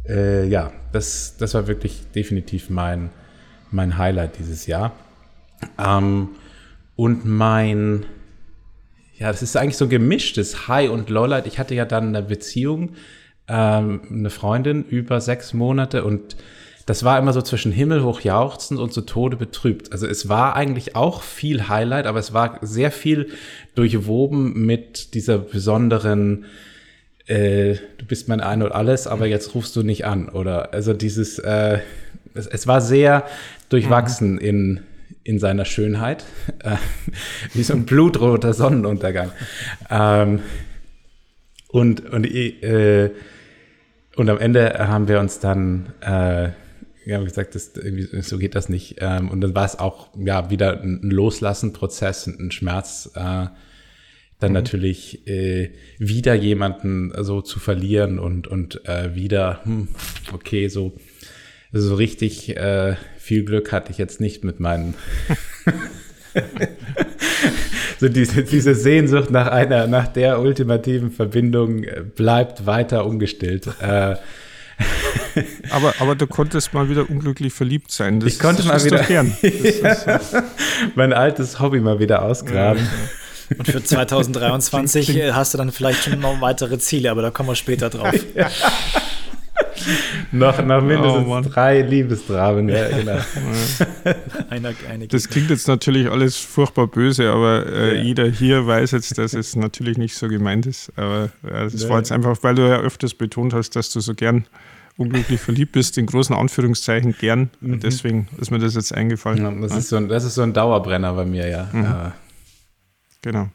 [0.07, 3.09] äh, ja, das, das war wirklich definitiv mein,
[3.71, 4.93] mein Highlight dieses Jahr.
[5.77, 6.29] Ähm,
[6.95, 8.05] und mein,
[9.17, 11.47] ja, das ist eigentlich so ein gemischtes High und Lowlight.
[11.47, 12.91] Ich hatte ja dann eine Beziehung,
[13.47, 16.35] ähm, eine Freundin über sechs Monate und
[16.85, 19.91] das war immer so zwischen himmelhoch jauchzend und zu Tode betrübt.
[19.91, 23.29] Also es war eigentlich auch viel Highlight, aber es war sehr viel
[23.75, 26.45] durchwoben mit dieser besonderen
[27.27, 30.29] äh, du bist mein Ein und Alles, aber jetzt rufst du nicht an.
[30.29, 31.79] Oder also dieses, äh,
[32.33, 33.25] es, es, war sehr
[33.69, 34.39] durchwachsen mhm.
[34.39, 34.79] in,
[35.23, 36.25] in seiner Schönheit,
[36.63, 36.75] äh,
[37.53, 39.31] wie so ein blutroter Sonnenuntergang.
[39.89, 40.39] Ähm,
[41.69, 43.11] und und äh,
[44.17, 46.49] und am Ende haben wir uns dann äh,
[47.05, 47.71] wir haben gesagt, das,
[48.21, 48.97] so geht das nicht.
[48.99, 53.47] Ähm, und dann war es auch ja wieder ein Loslassen-Prozess, ein Schmerz, äh,
[54.41, 54.55] dann mhm.
[54.55, 59.87] natürlich äh, wieder jemanden so zu verlieren und und äh, wieder hm,
[60.33, 60.93] okay so
[61.71, 64.95] so richtig äh, viel Glück hatte ich jetzt nicht mit meinen
[67.99, 73.67] so diese, diese Sehnsucht nach einer, nach der ultimativen Verbindung äh, bleibt weiter ungestillt.
[73.81, 74.15] Äh,
[75.69, 78.19] aber, aber du konntest mal wieder unglücklich verliebt sein.
[78.19, 79.05] Das, ich konnte mal wieder
[80.95, 82.81] mein altes Hobby mal wieder ausgraben.
[82.83, 83.09] Ja.
[83.57, 87.49] Und für 2023 äh, hast du dann vielleicht schon noch weitere Ziele, aber da kommen
[87.49, 88.13] wir später drauf.
[88.35, 88.49] Ja.
[90.31, 93.19] noch, noch mindestens oh, drei Liebesdramen, ja, genau.
[95.09, 98.03] das klingt jetzt natürlich alles furchtbar böse, aber äh, ja.
[98.03, 100.91] jeder hier weiß jetzt, dass es natürlich nicht so gemeint ist.
[100.95, 101.89] Aber äh, das ja.
[101.89, 104.45] war jetzt einfach, weil du ja öfters betont hast, dass du so gern
[104.97, 107.49] unglücklich verliebt bist, in großen Anführungszeichen gern.
[107.59, 107.73] Mhm.
[107.73, 109.43] Und deswegen ist mir das jetzt eingefallen.
[109.43, 111.69] Ja, das, Ist so ein, das ist so ein Dauerbrenner bei mir, ja.
[111.71, 111.83] Mhm.
[111.83, 112.13] ja.
[113.21, 113.49] Genau.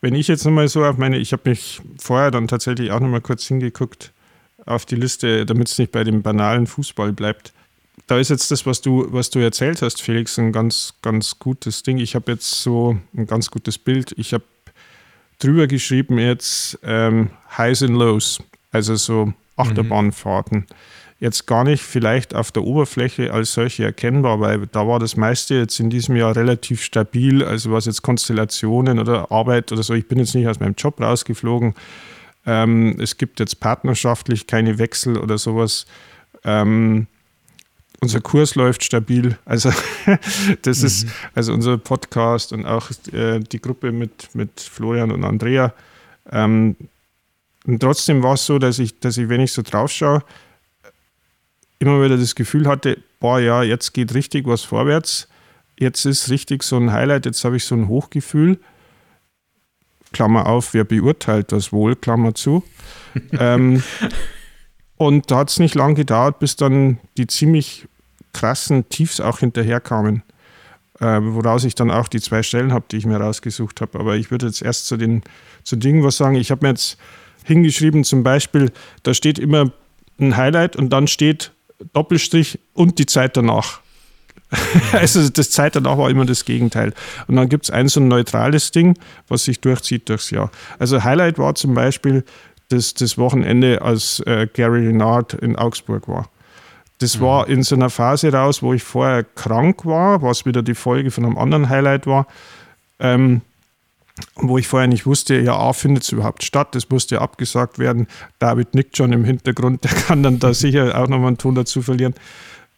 [0.00, 3.20] Wenn ich jetzt nochmal so auf meine, ich habe mich vorher dann tatsächlich auch nochmal
[3.20, 4.12] kurz hingeguckt,
[4.66, 7.52] auf die Liste, damit es nicht bei dem banalen Fußball bleibt.
[8.06, 11.82] Da ist jetzt das, was du, was du erzählt hast, Felix, ein ganz, ganz gutes
[11.82, 11.98] Ding.
[11.98, 14.12] Ich habe jetzt so ein ganz gutes Bild.
[14.16, 14.44] Ich habe
[15.38, 20.58] drüber geschrieben jetzt ähm, Highs and Lows, also so Achterbahnfahrten.
[20.58, 20.66] Mhm.
[21.20, 25.54] Jetzt gar nicht vielleicht auf der Oberfläche als solche erkennbar, weil da war das meiste
[25.54, 29.92] jetzt in diesem Jahr relativ stabil, also was jetzt Konstellationen oder Arbeit oder so.
[29.94, 31.74] Ich bin jetzt nicht aus meinem Job rausgeflogen
[32.46, 35.86] ähm, es gibt jetzt partnerschaftlich keine Wechsel oder sowas.
[36.44, 37.06] Ähm,
[38.00, 39.36] unser Kurs läuft stabil.
[39.44, 39.70] Also
[40.62, 40.86] das mhm.
[40.86, 45.74] ist also unser Podcast und auch äh, die Gruppe mit, mit Florian und Andrea.
[46.30, 46.76] Ähm,
[47.66, 50.22] und trotzdem war es so, dass ich, dass ich, wenn ich so drauf schaue,
[51.80, 55.28] immer wieder das Gefühl hatte, boah, ja, jetzt geht richtig was vorwärts.
[55.78, 58.58] Jetzt ist richtig so ein Highlight, jetzt habe ich so ein Hochgefühl.
[60.12, 62.62] Klammer auf, wer beurteilt das wohl, Klammer zu.
[63.32, 63.82] ähm,
[64.96, 67.88] und da hat es nicht lange gedauert, bis dann die ziemlich
[68.34, 70.22] krassen Tiefs auch hinterherkamen,
[71.00, 73.98] äh, woraus ich dann auch die zwei Stellen habe, die ich mir rausgesucht habe.
[73.98, 75.22] Aber ich würde jetzt erst zu den
[75.62, 76.36] zu Dingen was sagen.
[76.36, 76.98] Ich habe mir jetzt
[77.44, 78.70] hingeschrieben, zum Beispiel,
[79.02, 79.72] da steht immer
[80.18, 81.52] ein Highlight und dann steht
[81.92, 83.80] Doppelstrich und die Zeit danach.
[84.92, 86.92] also das Zeit danach war immer das Gegenteil.
[87.28, 90.50] Und dann gibt es ein so ein neutrales Ding, was sich durchzieht durchs Jahr.
[90.78, 92.24] Also Highlight war zum Beispiel
[92.68, 96.28] das, das Wochenende, als äh, Gary Renard in Augsburg war.
[96.98, 97.22] Das mhm.
[97.22, 101.10] war in so einer Phase raus, wo ich vorher krank war, was wieder die Folge
[101.10, 102.26] von einem anderen Highlight war.
[102.98, 103.42] Ähm,
[104.36, 108.06] wo ich vorher nicht wusste, ja, A, findet es überhaupt statt, das musste abgesagt werden.
[108.38, 111.82] David nickt schon im Hintergrund, der kann dann da sicher auch nochmal einen Ton dazu
[111.82, 112.14] verlieren.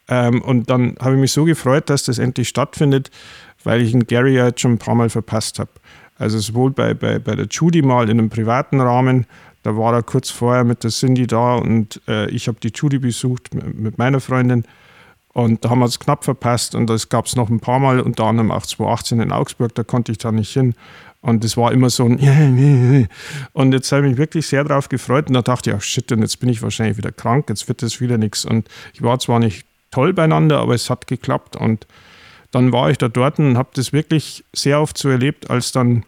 [0.09, 3.11] Ähm, und dann habe ich mich so gefreut, dass das endlich stattfindet,
[3.65, 5.71] weil ich den Gary ja jetzt schon ein paar Mal verpasst habe.
[6.19, 9.27] Also sowohl bei, bei, bei der Judy mal in einem privaten Rahmen,
[9.63, 12.99] da war er kurz vorher mit der Cindy da und äh, ich habe die Judy
[12.99, 14.65] besucht mit, mit meiner Freundin.
[15.33, 18.01] Und da haben wir es knapp verpasst und das gab es noch ein paar Mal,
[18.01, 20.75] unter anderem auch 2018 in Augsburg, da konnte ich da nicht hin.
[21.23, 22.19] Und es war immer so ein
[23.53, 26.11] Und jetzt habe ich mich wirklich sehr darauf gefreut und da dachte ich, ach shit,
[26.11, 28.45] und jetzt bin ich wahrscheinlich wieder krank, jetzt wird das wieder nichts.
[28.45, 31.55] Und ich war zwar nicht toll beieinander, aber es hat geklappt.
[31.55, 31.87] Und
[32.51, 36.05] dann war ich da dort und habe das wirklich sehr oft so erlebt, als dann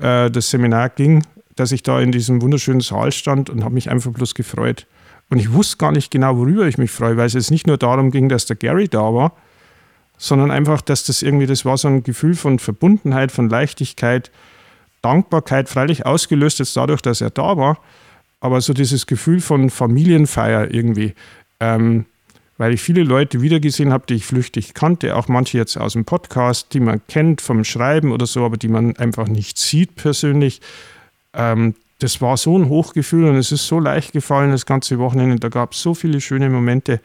[0.00, 1.24] äh, das Seminar ging,
[1.56, 4.86] dass ich da in diesem wunderschönen Saal stand und habe mich einfach bloß gefreut.
[5.28, 7.78] Und ich wusste gar nicht genau, worüber ich mich freue, weil es jetzt nicht nur
[7.78, 9.32] darum ging, dass der Gary da war,
[10.18, 14.30] sondern einfach, dass das irgendwie, das war so ein Gefühl von Verbundenheit, von Leichtigkeit,
[15.02, 17.78] Dankbarkeit, freilich ausgelöst jetzt dadurch, dass er da war,
[18.40, 21.14] aber so dieses Gefühl von Familienfeier irgendwie,
[21.60, 22.06] ähm,
[22.58, 26.04] weil ich viele Leute wiedergesehen habe, die ich flüchtig kannte, auch manche jetzt aus dem
[26.04, 30.60] Podcast, die man kennt vom Schreiben oder so, aber die man einfach nicht sieht persönlich.
[31.34, 35.36] Ähm, das war so ein Hochgefühl und es ist so leicht gefallen das ganze Wochenende.
[35.36, 37.00] Da gab es so viele schöne Momente.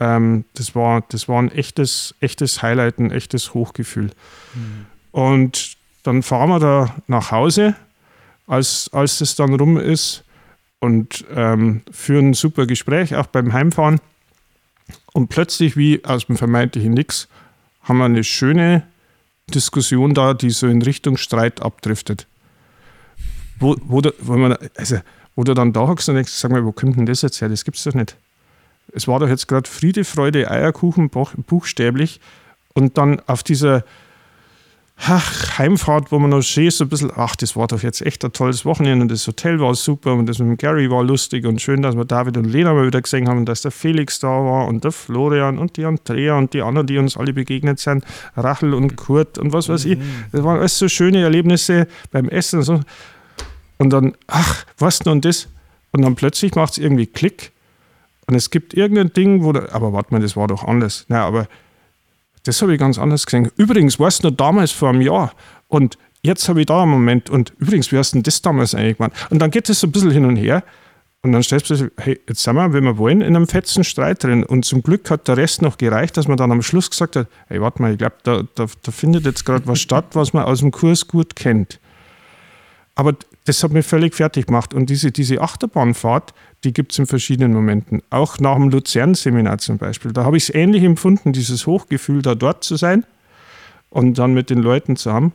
[0.00, 4.10] Ähm, das, war, das war ein echtes, echtes Highlight, ein echtes Hochgefühl.
[4.54, 4.86] Mhm.
[5.12, 7.76] Und dann fahren wir da nach Hause,
[8.46, 10.24] als, als das dann rum ist
[10.80, 14.00] und ähm, führen ein super Gespräch, auch beim Heimfahren.
[15.12, 17.28] Und plötzlich, wie aus dem vermeintlichen Nix,
[17.82, 18.82] haben wir eine schöne
[19.54, 22.26] Diskussion da, die so in Richtung Streit abdriftet
[23.62, 24.98] wo, wo, du, wo, man, also,
[25.34, 27.48] wo du dann da hockst und denkst, sag mal, wo kommt denn das jetzt her?
[27.48, 28.16] Das gibt's doch nicht.
[28.92, 32.20] Es war doch jetzt gerade Friede, Freude, Eierkuchen, buchstäblich.
[32.74, 33.84] Und dann auf dieser
[35.08, 38.24] ach, Heimfahrt, wo man noch schön so ein bisschen, ach, das war doch jetzt echt
[38.24, 41.44] ein tolles Wochenende und das Hotel war super und das mit dem Gary war lustig
[41.44, 44.20] und schön, dass wir David und Lena mal wieder gesehen haben und dass der Felix
[44.20, 47.78] da war und der Florian und die Andrea und die anderen, die uns alle begegnet
[47.78, 48.04] sind,
[48.36, 49.98] Rachel und Kurt und was weiß ich.
[49.98, 50.24] Mhm.
[50.30, 52.80] Das waren alles so schöne Erlebnisse beim Essen und so.
[53.78, 55.48] Und dann, ach, was nun das?
[55.90, 57.51] Und dann plötzlich macht es irgendwie Klick.
[58.26, 61.06] Und es gibt irgendein Ding, wo, der, aber warte mal, das war doch anders.
[61.08, 61.48] Na, aber
[62.44, 63.50] das habe ich ganz anders gesehen.
[63.56, 65.32] Übrigens, weißt du noch damals vor einem Jahr
[65.68, 68.74] und jetzt habe ich da einen Moment und übrigens, wie hast du denn das damals
[68.74, 69.12] eigentlich gemacht?
[69.30, 70.62] Und dann geht es so ein bisschen hin und her
[71.22, 73.84] und dann stellst du dir, hey, jetzt sind wir, wenn wir wollen, in einem fetzen
[73.84, 74.42] Streit drin.
[74.42, 77.28] Und zum Glück hat der Rest noch gereicht, dass man dann am Schluss gesagt hat,
[77.46, 80.44] hey, warte mal, ich glaube, da, da, da findet jetzt gerade was statt, was man
[80.44, 81.78] aus dem Kurs gut kennt.
[82.96, 84.74] Aber das hat mich völlig fertig gemacht.
[84.74, 88.02] Und diese, diese Achterbahnfahrt, die gibt es in verschiedenen Momenten.
[88.10, 90.12] Auch nach dem Luzern-Seminar zum Beispiel.
[90.12, 93.04] Da habe ich es ähnlich empfunden, dieses Hochgefühl, da dort zu sein
[93.90, 95.32] und dann mit den Leuten zusammen.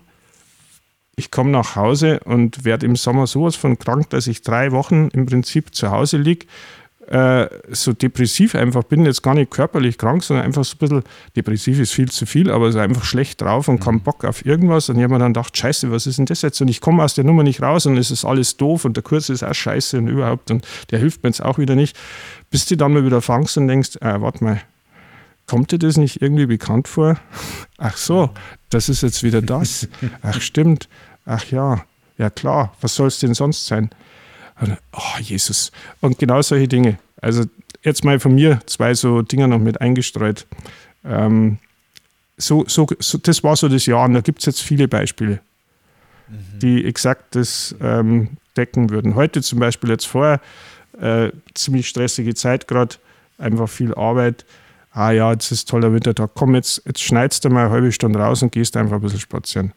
[1.15, 5.09] Ich komme nach Hause und werde im Sommer sowas von krank, dass ich drei Wochen
[5.13, 6.45] im Prinzip zu Hause liege
[7.07, 11.03] äh, so depressiv einfach bin, jetzt gar nicht körperlich krank, sondern einfach so ein bisschen,
[11.35, 13.83] depressiv ist viel zu viel, aber so einfach schlecht drauf und mhm.
[13.83, 14.89] keinen Bock auf irgendwas.
[14.89, 16.59] Und ich habe mir dann gedacht, scheiße, was ist denn das jetzt?
[16.59, 19.03] Und ich komme aus der Nummer nicht raus und es ist alles doof und der
[19.03, 21.97] Kurs ist auch scheiße und überhaupt und der hilft mir jetzt auch wieder nicht.
[22.49, 24.61] Bis du dann mal wieder fangst und denkst, äh, warte mal,
[25.45, 27.17] kommt dir das nicht irgendwie bekannt vor?
[27.77, 28.31] Ach so,
[28.69, 29.87] das ist jetzt wieder das.
[30.21, 30.89] Ach stimmt.
[31.25, 31.85] Ach ja,
[32.17, 33.91] ja klar, was soll es denn sonst sein?
[34.93, 35.71] Oh, Jesus.
[36.01, 36.97] Und genau solche Dinge.
[37.21, 37.45] Also
[37.83, 40.45] jetzt mal von mir zwei so Dinge noch mit eingestreut.
[41.05, 41.57] Ähm,
[42.37, 45.39] so, so, so, das war so das Jahr und da gibt es jetzt viele Beispiele,
[46.27, 46.59] mhm.
[46.59, 49.15] die exakt das ähm, decken würden.
[49.15, 50.39] Heute zum Beispiel jetzt vorher,
[50.99, 52.95] äh, ziemlich stressige Zeit gerade,
[53.37, 54.45] einfach viel Arbeit.
[54.91, 56.31] Ah ja, jetzt ist toller Wintertag.
[56.33, 59.19] Komm, jetzt, jetzt schneidest du mal eine halbe Stunde raus und gehst einfach ein bisschen
[59.19, 59.73] spazieren.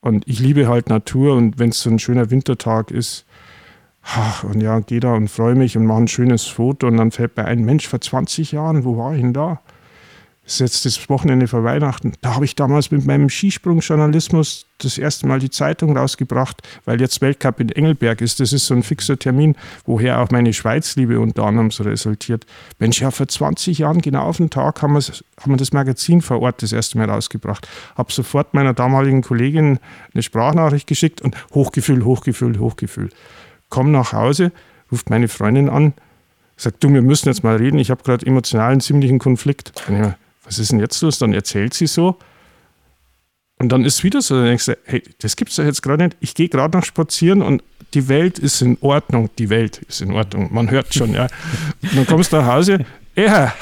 [0.00, 3.24] Und ich liebe halt Natur und wenn es so ein schöner Wintertag ist,
[4.42, 7.36] und ja, gehe da und freue mich und mache ein schönes Foto und dann fällt
[7.36, 9.60] mir ein, Mensch, vor 20 Jahren, wo war ich denn da?
[10.50, 12.14] Das ist jetzt das Wochenende vor Weihnachten.
[12.22, 17.20] Da habe ich damals mit meinem Skisprungjournalismus das erste Mal die Zeitung rausgebracht, weil jetzt
[17.20, 18.40] Weltcup in Engelberg ist.
[18.40, 19.54] Das ist so ein fixer Termin,
[19.86, 22.46] woher auch meine Schweizliebe unter anderem so resultiert.
[22.80, 26.40] Mensch, ja, vor 20 Jahren, genau auf den Tag, haben, haben wir das Magazin vor
[26.40, 27.68] Ort das erste Mal rausgebracht.
[27.94, 29.78] Habe sofort meiner damaligen Kollegin
[30.14, 33.10] eine Sprachnachricht geschickt und Hochgefühl, Hochgefühl, Hochgefühl
[33.70, 34.52] komme nach Hause,
[34.92, 35.94] ruft meine Freundin an,
[36.56, 39.72] sagt, du, wir müssen jetzt mal reden, ich habe gerade emotionalen ziemlichen Konflikt.
[39.88, 40.08] Ich,
[40.44, 41.18] was ist denn jetzt los?
[41.18, 42.18] Dann erzählt sie so.
[43.58, 45.82] Und dann ist es wieder so, dann denkst du, hey, das gibt es doch jetzt
[45.82, 46.16] gerade nicht.
[46.20, 47.62] Ich gehe gerade noch spazieren und
[47.94, 49.28] die Welt ist in Ordnung.
[49.38, 50.48] Die Welt ist in Ordnung.
[50.52, 51.28] Man hört schon, ja.
[51.82, 53.52] Und dann kommst du nach Hause, ja,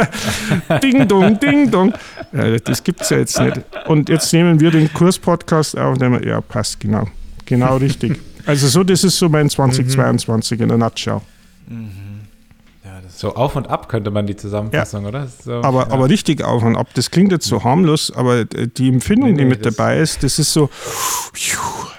[0.82, 1.94] ding dong, ding dong.
[2.32, 3.60] Ja, das gibt es ja jetzt nicht.
[3.86, 7.08] Und jetzt nehmen wir den Kurs-Podcast auf und denken, ja, passt, genau.
[7.44, 8.20] Genau richtig.
[8.46, 10.62] Also so, das ist so mein 2022 mhm.
[10.62, 11.20] in der Nutshell.
[11.68, 11.90] Mhm.
[12.84, 15.08] Ja, so auf und ab könnte man die Zusammenfassung, ja.
[15.08, 15.26] oder?
[15.26, 15.90] So, aber, ja.
[15.90, 16.88] aber richtig auf und ab.
[16.94, 20.52] Das klingt jetzt so harmlos, aber die Empfindung, nee, die mit dabei ist, das ist
[20.52, 20.68] so,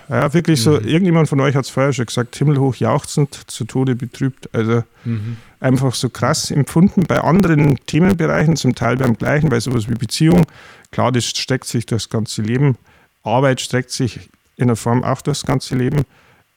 [0.09, 0.87] ja, wirklich so, mhm.
[0.87, 4.47] irgendjemand von euch hat es vorher schon gesagt, himmelhoch jauchzend, zu Tode betrübt.
[4.53, 5.37] Also mhm.
[5.59, 7.03] einfach so krass empfunden.
[7.07, 10.45] Bei anderen Themenbereichen, zum Teil beim gleichen, bei sowas wie Beziehung,
[10.91, 12.77] klar, das streckt sich das ganze Leben.
[13.23, 16.03] Arbeit streckt sich in der Form auch das ganze Leben.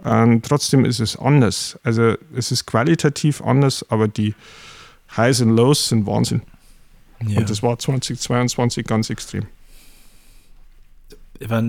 [0.05, 1.79] Ähm, trotzdem ist es anders.
[1.83, 4.35] Also es ist qualitativ anders, aber die
[5.17, 6.43] Highs und Lows sind Wahnsinn.
[7.27, 7.41] Ja.
[7.41, 9.47] Und das war 2022 ganz extrem.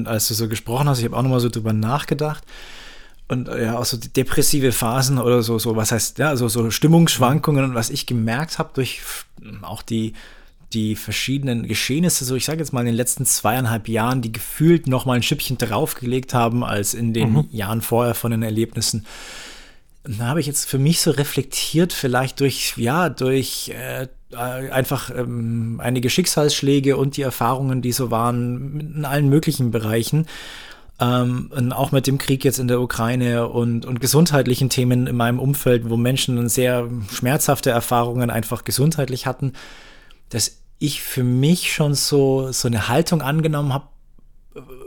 [0.06, 2.44] Als du so gesprochen hast, ich habe auch nochmal so drüber nachgedacht.
[3.28, 6.72] Und äh, ja, auch so depressive Phasen oder so, so was heißt, ja, so, so
[6.72, 9.02] Stimmungsschwankungen und was ich gemerkt habe durch
[9.62, 10.14] auch die
[10.74, 14.88] die verschiedenen Geschehnisse, so ich sage jetzt mal in den letzten zweieinhalb Jahren, die gefühlt
[14.88, 17.46] noch mal ein Schüppchen draufgelegt haben als in den mhm.
[17.52, 19.06] Jahren vorher von den Erlebnissen.
[20.04, 25.82] Da habe ich jetzt für mich so reflektiert, vielleicht durch, ja, durch äh, einfach ähm,
[25.84, 30.28] einige Schicksalsschläge und die Erfahrungen, die so waren in allen möglichen Bereichen.
[31.02, 35.40] Ähm, auch mit dem Krieg jetzt in der Ukraine und, und gesundheitlichen Themen in meinem
[35.40, 39.54] Umfeld, wo Menschen sehr schmerzhafte Erfahrungen einfach gesundheitlich hatten
[40.30, 43.88] dass ich für mich schon so, so eine Haltung angenommen habe,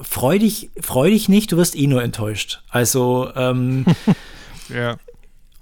[0.00, 2.62] freu dich, freu dich nicht, du wirst eh nur enttäuscht.
[2.70, 3.85] Also, ähm,
[4.68, 4.96] ja.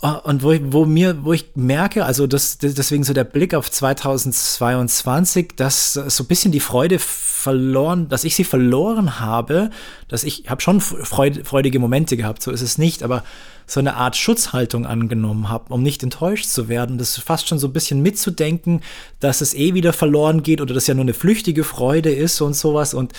[0.01, 3.71] Und wo, ich, wo mir, wo ich merke, also das, deswegen so der Blick auf
[3.71, 9.69] 2022, dass so ein bisschen die Freude verloren, dass ich sie verloren habe,
[10.09, 13.25] dass ich habe schon freudige Momente gehabt, so ist es nicht, aber
[13.67, 16.97] so eine Art Schutzhaltung angenommen habe, um nicht enttäuscht zu werden.
[16.97, 18.81] Das fast schon so ein bisschen mitzudenken,
[19.21, 22.55] dass es eh wieder verloren geht oder dass ja nur eine flüchtige Freude ist und
[22.55, 23.13] sowas und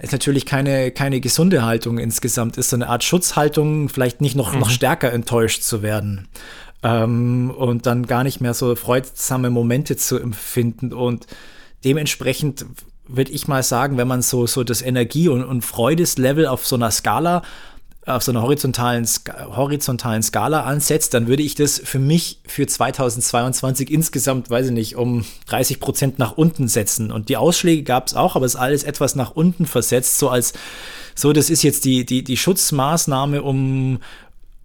[0.00, 4.52] es natürlich keine, keine gesunde Haltung insgesamt ist, so eine Art Schutzhaltung, vielleicht nicht noch,
[4.52, 4.60] mhm.
[4.60, 6.28] noch stärker enttäuscht zu werden.
[6.82, 11.26] Ähm, und dann gar nicht mehr so freudsame Momente zu empfinden und
[11.84, 12.66] dementsprechend
[13.08, 16.76] würde ich mal sagen, wenn man so, so das Energie- und, und Freudeslevel auf so
[16.76, 17.42] einer Skala
[18.08, 19.06] auf so einer horizontalen,
[19.54, 24.96] horizontalen Skala ansetzt, dann würde ich das für mich für 2022 insgesamt, weiß ich nicht,
[24.96, 27.12] um 30 Prozent nach unten setzen.
[27.12, 30.28] Und die Ausschläge gab es auch, aber es ist alles etwas nach unten versetzt, so
[30.28, 30.52] als,
[31.14, 33.98] so, das ist jetzt die, die, die Schutzmaßnahme, um,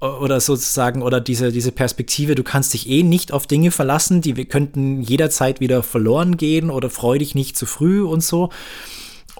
[0.03, 4.33] oder sozusagen, oder diese, diese Perspektive, du kannst dich eh nicht auf Dinge verlassen, die
[4.45, 8.49] könnten jederzeit wieder verloren gehen oder freu dich nicht zu früh und so.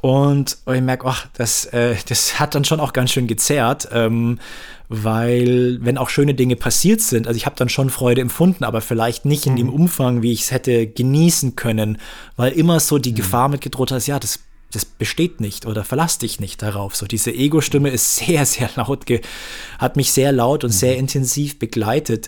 [0.04, 4.38] Und ich merke, ach, das, äh, das hat dann schon auch ganz schön gezerrt, ähm,
[4.90, 8.82] weil wenn auch schöne Dinge passiert sind, also ich habe dann schon Freude empfunden, aber
[8.82, 9.58] vielleicht nicht in mhm.
[9.58, 12.00] dem Umfang, wie ich es hätte genießen können,
[12.36, 13.16] weil immer so die mhm.
[13.16, 14.42] Gefahr mitgedroht hat, ja, das
[14.74, 16.96] das besteht nicht oder verlass dich nicht darauf.
[16.98, 19.06] So diese Ego-Stimme ist sehr, sehr laut,
[19.80, 20.76] hat mich sehr laut und mhm.
[20.76, 22.28] sehr intensiv begleitet.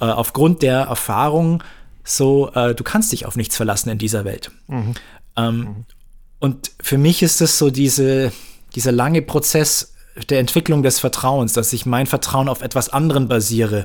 [0.00, 1.62] Äh, aufgrund der Erfahrung,
[2.04, 4.50] so, äh, du kannst dich auf nichts verlassen in dieser Welt.
[4.66, 4.94] Mhm.
[5.38, 5.84] Ähm, mhm.
[6.46, 8.30] Und für mich ist es so diese,
[8.76, 9.94] dieser lange Prozess
[10.30, 13.84] der Entwicklung des Vertrauens, dass ich mein Vertrauen auf etwas anderen basiere.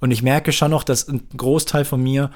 [0.00, 2.30] Und ich merke schon noch, dass ein Großteil von mir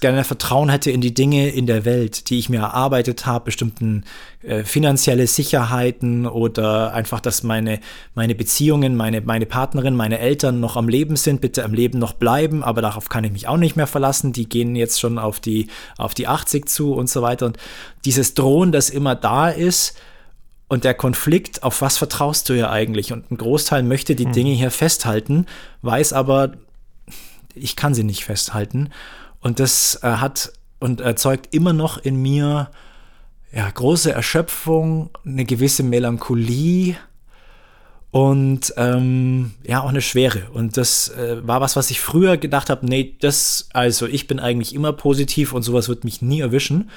[0.00, 4.04] gerne Vertrauen hätte in die Dinge in der Welt, die ich mir erarbeitet habe, bestimmten
[4.42, 7.80] äh, finanzielle Sicherheiten oder einfach, dass meine,
[8.14, 12.12] meine Beziehungen, meine, meine Partnerin, meine Eltern noch am Leben sind, bitte am Leben noch
[12.12, 14.32] bleiben, aber darauf kann ich mich auch nicht mehr verlassen.
[14.32, 17.46] Die gehen jetzt schon auf die, auf die 80 zu und so weiter.
[17.46, 17.56] Und
[18.04, 19.96] dieses Drohen, das immer da ist,
[20.66, 23.12] und der Konflikt, auf was vertraust du ja eigentlich?
[23.12, 24.32] Und ein Großteil möchte die hm.
[24.32, 25.46] Dinge hier festhalten,
[25.82, 26.52] weiß aber,
[27.54, 28.90] ich kann sie nicht festhalten.
[29.44, 32.70] Und das äh, hat und erzeugt immer noch in mir
[33.52, 36.96] ja, große Erschöpfung, eine gewisse Melancholie
[38.10, 40.50] und ähm, ja, auch eine Schwere.
[40.54, 44.40] Und das äh, war was, was ich früher gedacht habe, nee, das, also ich bin
[44.40, 46.88] eigentlich immer positiv und sowas wird mich nie erwischen.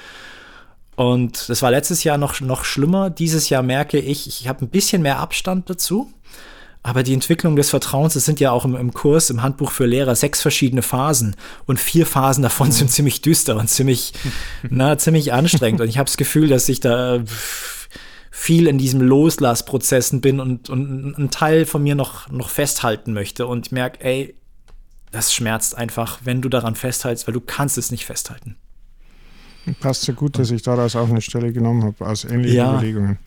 [0.96, 3.10] Und das war letztes Jahr noch, noch schlimmer.
[3.10, 6.10] Dieses Jahr merke ich, ich habe ein bisschen mehr Abstand dazu.
[6.88, 9.84] Aber die Entwicklung des Vertrauens, das sind ja auch im, im, Kurs, im Handbuch für
[9.84, 11.36] Lehrer, sechs verschiedene Phasen.
[11.66, 14.14] Und vier Phasen davon sind ziemlich düster und ziemlich,
[14.70, 15.82] na, ziemlich anstrengend.
[15.82, 17.22] Und ich habe das Gefühl, dass ich da
[18.30, 23.46] viel in diesem Loslassprozessen bin und, und einen Teil von mir noch, noch festhalten möchte.
[23.46, 24.34] Und ich merke, ey,
[25.10, 28.56] das schmerzt einfach, wenn du daran festhältst, weil du kannst es nicht festhalten.
[29.80, 32.72] Passt so gut, dass ich daraus auch eine Stelle genommen habe, aus ähnlichen ja.
[32.72, 33.18] Überlegungen.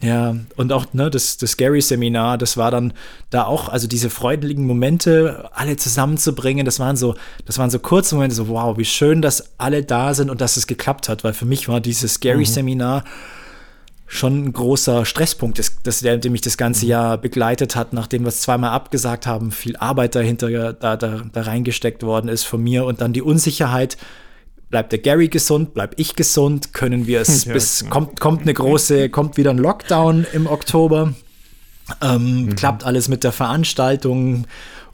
[0.00, 2.92] Ja, und auch ne, das, das Gary-Seminar, das war dann
[3.30, 8.14] da auch, also diese freudigen Momente, alle zusammenzubringen, das waren so, das waren so kurze
[8.14, 11.32] Momente, so wow, wie schön, dass alle da sind und dass es geklappt hat, weil
[11.32, 13.02] für mich war dieses Gary-Seminar
[14.06, 16.90] schon ein großer Stresspunkt ist, dass der, der mich das ganze mhm.
[16.90, 21.42] Jahr begleitet hat, nachdem wir es zweimal abgesagt haben, viel Arbeit dahinter da, da, da
[21.42, 23.98] reingesteckt worden ist von mir und dann die Unsicherheit,
[24.70, 27.92] bleibt der Gary gesund, bleib ich gesund, können wir es ja, bis, genau.
[27.92, 31.14] kommt, kommt eine große, kommt wieder ein Lockdown im Oktober,
[32.02, 32.56] ähm, mhm.
[32.56, 34.46] klappt alles mit der Veranstaltung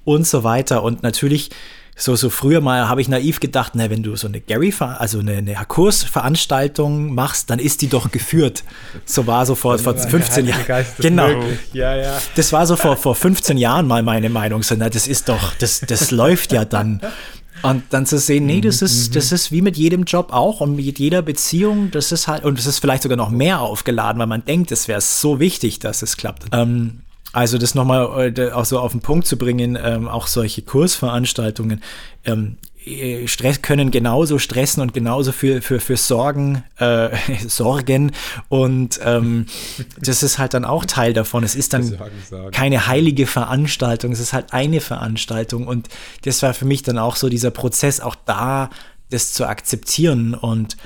[0.04, 1.50] und so weiter und natürlich
[1.96, 5.20] so, so früher mal habe ich naiv gedacht, na, wenn du so eine Gary, also
[5.20, 8.64] eine, eine Kursveranstaltung machst, dann ist die doch geführt.
[9.04, 10.84] So war so vor, vor 15 Jahren.
[10.98, 11.28] Genau.
[11.72, 12.20] Ja, ja.
[12.34, 14.64] Das war so vor, vor 15 Jahren mal meine Meinung.
[14.64, 17.00] So, na, das ist doch, das, das läuft ja dann.
[17.64, 19.14] Und dann zu sehen, nee, das ist, mhm.
[19.14, 22.58] das ist wie mit jedem Job auch und mit jeder Beziehung, das ist halt, und
[22.58, 26.02] es ist vielleicht sogar noch mehr aufgeladen, weil man denkt, es wäre so wichtig, dass
[26.02, 26.44] es klappt.
[26.52, 27.00] Ähm,
[27.32, 31.82] also das nochmal äh, auch so auf den Punkt zu bringen, ähm, auch solche Kursveranstaltungen
[32.24, 32.73] ähm, äh,
[33.26, 37.10] Stress können genauso stressen und genauso für, für, für Sorgen, äh,
[37.46, 38.12] Sorgen
[38.48, 39.46] und ähm,
[39.98, 41.44] das ist halt dann auch Teil davon.
[41.44, 42.50] Es ist dann sagen, sagen.
[42.50, 45.88] keine heilige Veranstaltung, es ist halt eine Veranstaltung und
[46.22, 48.70] das war für mich dann auch so dieser Prozess, auch da
[49.10, 50.76] das zu akzeptieren und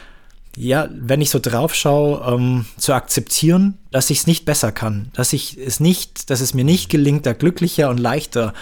[0.57, 5.11] ja, wenn ich so drauf schaue, ähm, zu akzeptieren, dass ich es nicht besser kann,
[5.14, 8.53] dass ich es nicht, dass es mir nicht gelingt, da glücklicher und leichter äh,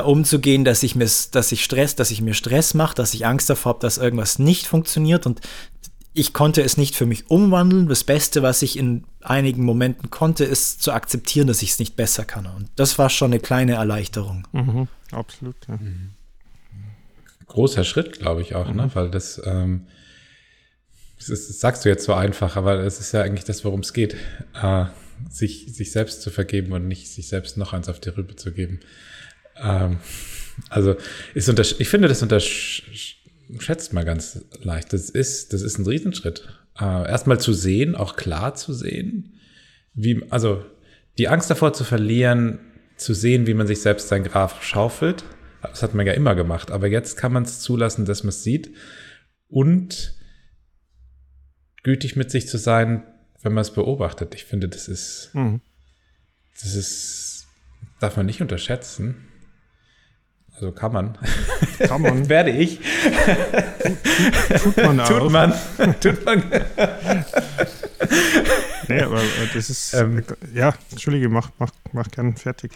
[0.00, 3.50] umzugehen, dass ich mir, dass ich Stress, dass ich mir Stress mache, dass ich Angst
[3.50, 5.40] davor habe, dass irgendwas nicht funktioniert und
[6.16, 7.88] ich konnte es nicht für mich umwandeln.
[7.88, 11.96] Das Beste, was ich in einigen Momenten konnte, ist zu akzeptieren, dass ich es nicht
[11.96, 12.46] besser kann.
[12.46, 14.46] Und das war schon eine kleine Erleichterung.
[14.52, 15.56] Mhm, absolut.
[15.66, 15.76] Ja.
[15.76, 16.10] Mhm.
[17.48, 18.72] Großer Schritt, glaube ich auch, ne?
[18.72, 18.78] mhm.
[18.78, 18.90] ne?
[18.94, 19.86] weil das ähm,
[21.18, 23.92] das, das, sagst du jetzt so einfach, aber es ist ja eigentlich das, worum es
[23.92, 24.16] geht.
[24.60, 24.86] Äh,
[25.30, 28.52] sich, sich selbst zu vergeben und nicht sich selbst noch eins auf die Rübe zu
[28.52, 28.80] geben.
[29.56, 29.98] Ähm,
[30.68, 30.96] also
[31.34, 34.92] ist unter, ich finde, das unterschätzt man ganz leicht.
[34.92, 36.48] Das ist, das ist ein Riesenschritt.
[36.78, 39.40] Äh, Erstmal zu sehen, auch klar zu sehen,
[39.94, 40.64] wie, also
[41.18, 42.58] die Angst davor zu verlieren,
[42.96, 45.24] zu sehen, wie man sich selbst sein Graf schaufelt.
[45.62, 48.42] Das hat man ja immer gemacht, aber jetzt kann man es zulassen, dass man es
[48.42, 48.70] sieht
[49.48, 50.14] und
[51.82, 53.04] gütig mit sich zu sein,
[53.42, 54.34] wenn man es beobachtet.
[54.34, 55.60] Ich finde, das ist, mhm.
[56.60, 57.46] das ist,
[58.00, 59.28] darf man nicht unterschätzen.
[60.54, 61.18] Also kann man.
[61.78, 62.28] Kann man.
[62.28, 62.80] Werde ich.
[64.48, 65.08] Tut, tut man auch.
[65.18, 65.54] Tut man.
[66.00, 66.42] Tut man.
[68.88, 69.20] nee, aber
[69.52, 70.22] das ist, ähm,
[70.54, 72.72] ja, Entschuldige, mach, mach, mach gern fertig.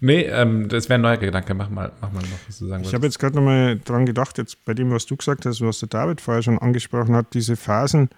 [0.00, 1.54] Nee, ähm, das wäre ein neuer Gedanke.
[1.54, 4.04] Mach mal, mach mal noch, was du sagen Ich habe jetzt gerade noch mal dran
[4.04, 7.34] gedacht, jetzt bei dem, was du gesagt hast, was der David vorher schon angesprochen hat,
[7.34, 8.10] diese Phasen,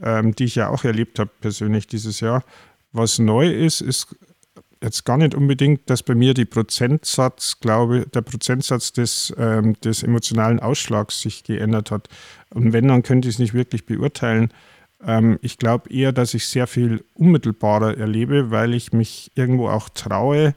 [0.00, 2.44] ähm, die ich ja auch erlebt habe persönlich dieses Jahr.
[2.92, 4.14] Was neu ist, ist
[4.86, 10.02] jetzt gar nicht unbedingt, dass bei mir die Prozentsatz, glaube der Prozentsatz des, ähm, des
[10.02, 12.08] emotionalen Ausschlags sich geändert hat.
[12.50, 14.50] Und wenn, dann könnte ich es nicht wirklich beurteilen.
[15.04, 19.88] Ähm, ich glaube eher, dass ich sehr viel unmittelbarer erlebe, weil ich mich irgendwo auch
[19.90, 20.54] traue,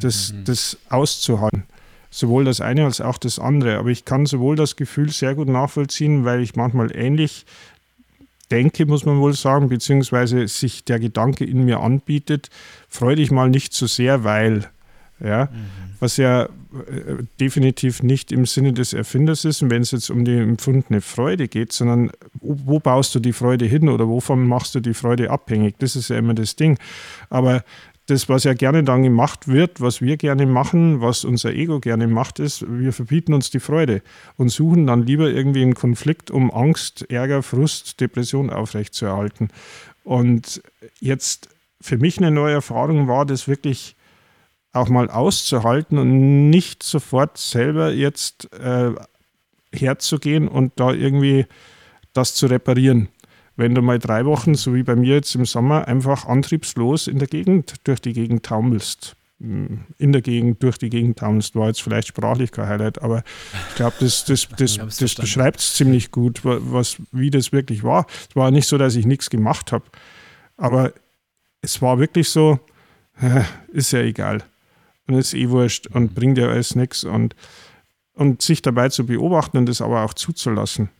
[0.00, 0.44] das, mhm.
[0.44, 1.64] das auszuhalten.
[2.10, 3.78] Sowohl das eine als auch das andere.
[3.78, 7.46] Aber ich kann sowohl das Gefühl sehr gut nachvollziehen, weil ich manchmal ähnlich
[8.52, 12.50] denke, muss man wohl sagen, beziehungsweise sich der Gedanke in mir anbietet,
[12.92, 14.68] freu dich mal nicht zu so sehr, weil.
[15.24, 15.94] Ja, mhm.
[16.00, 16.48] was ja äh,
[17.38, 21.72] definitiv nicht im Sinne des Erfinders ist, wenn es jetzt um die empfundene Freude geht,
[21.72, 25.76] sondern wo, wo, baust du die Freude hin oder wovon machst du die Freude abhängig?
[25.78, 26.76] Das ist ja immer das Ding.
[27.30, 27.62] Aber
[28.06, 32.08] das, was ja gerne dann gemacht wird, was wir gerne machen, was unser Ego gerne
[32.08, 34.02] macht, ist, wir verbieten uns die Freude
[34.36, 39.50] und suchen dann lieber irgendwie einen Konflikt, um Angst, Ärger, Frust, Depression aufrechtzuerhalten.
[40.04, 40.62] Und
[40.98, 41.48] jetzt
[41.82, 43.96] für mich eine neue Erfahrung war, das wirklich
[44.72, 48.92] auch mal auszuhalten und nicht sofort selber jetzt äh,
[49.72, 51.46] herzugehen und da irgendwie
[52.14, 53.08] das zu reparieren
[53.56, 57.18] wenn du mal drei Wochen, so wie bei mir jetzt im Sommer, einfach antriebslos in
[57.18, 59.16] der Gegend, durch die Gegend taumelst.
[59.40, 63.22] Hm, in der Gegend, durch die Gegend taumelst, war jetzt vielleicht sprachlich kein Highlight, aber
[63.70, 68.06] ich glaube, das, das, das, das beschreibt es ziemlich gut, was, wie das wirklich war.
[68.28, 69.84] Es war nicht so, dass ich nichts gemacht habe,
[70.56, 70.92] aber
[71.62, 72.60] es war wirklich so,
[73.72, 74.44] ist ja egal.
[75.06, 77.04] Und ist eh wurscht und bringt ja alles nichts.
[77.04, 77.34] Und,
[78.12, 80.90] und sich dabei zu beobachten und das aber auch zuzulassen,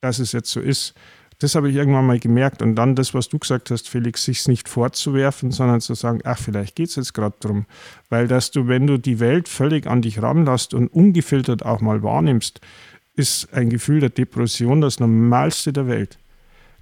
[0.00, 0.94] dass es jetzt so ist
[1.42, 2.62] das habe ich irgendwann mal gemerkt.
[2.62, 6.38] Und dann das, was du gesagt hast, Felix, sich nicht vorzuwerfen, sondern zu sagen, ach,
[6.38, 7.66] vielleicht geht es jetzt gerade drum.
[8.08, 12.02] Weil dass du, wenn du die Welt völlig an dich ranlässt und ungefiltert auch mal
[12.02, 12.60] wahrnimmst,
[13.14, 16.18] ist ein Gefühl der Depression das Normalste der Welt.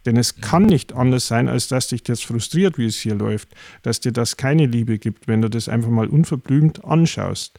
[0.06, 3.48] Denn es kann nicht anders sein, als dass dich das frustriert, wie es hier läuft,
[3.82, 7.58] dass dir das keine Liebe gibt, wenn du das einfach mal unverblümt anschaust.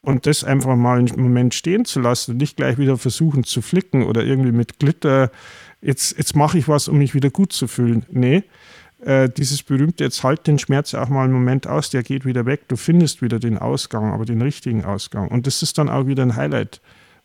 [0.00, 3.62] Und das einfach mal einen Moment stehen zu lassen und nicht gleich wieder versuchen zu
[3.62, 5.30] flicken oder irgendwie mit Glitter,
[5.80, 8.04] jetzt, jetzt mache ich was, um mich wieder gut zu fühlen.
[8.10, 8.42] Nee,
[9.04, 12.46] äh, dieses berühmte, jetzt halt den Schmerz auch mal einen Moment aus, der geht wieder
[12.46, 15.28] weg, du findest wieder den Ausgang, aber den richtigen Ausgang.
[15.28, 16.80] Und das ist dann auch wieder ein Highlight,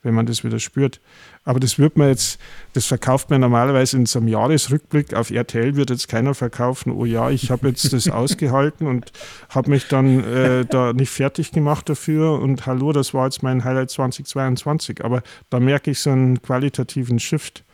[0.08, 1.02] wenn man das wieder spürt.
[1.44, 2.40] Aber das wird man jetzt,
[2.72, 5.14] das verkauft man normalerweise in so einem Jahresrückblick.
[5.14, 9.12] Auf RTL wird jetzt keiner verkaufen, oh ja, ich habe jetzt das ausgehalten und
[9.50, 13.66] habe mich dann äh, da nicht fertig gemacht dafür und hallo, das war jetzt mein
[13.66, 15.04] Highlight 2022.
[15.04, 17.66] Aber da merke ich so einen qualitativen Shift.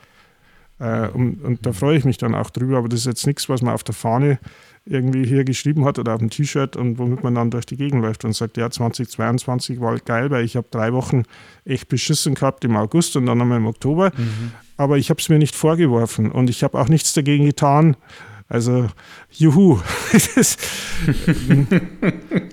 [0.79, 2.79] Äh, und, und, da freue ich mich dann auch drüber.
[2.79, 4.39] Aber das ist jetzt nichts, was man auf der Fahne
[4.85, 8.01] irgendwie hier geschrieben hat oder auf dem T-Shirt und womit man dann durch die Gegend
[8.01, 11.23] läuft und sagt, ja, 2022 war geil, weil ich habe drei Wochen
[11.63, 14.11] echt beschissen gehabt im August und dann nochmal im Oktober.
[14.15, 14.51] Mhm.
[14.75, 17.95] Aber ich habe es mir nicht vorgeworfen und ich habe auch nichts dagegen getan.
[18.49, 18.87] Also,
[19.31, 19.79] juhu.
[20.35, 20.57] das,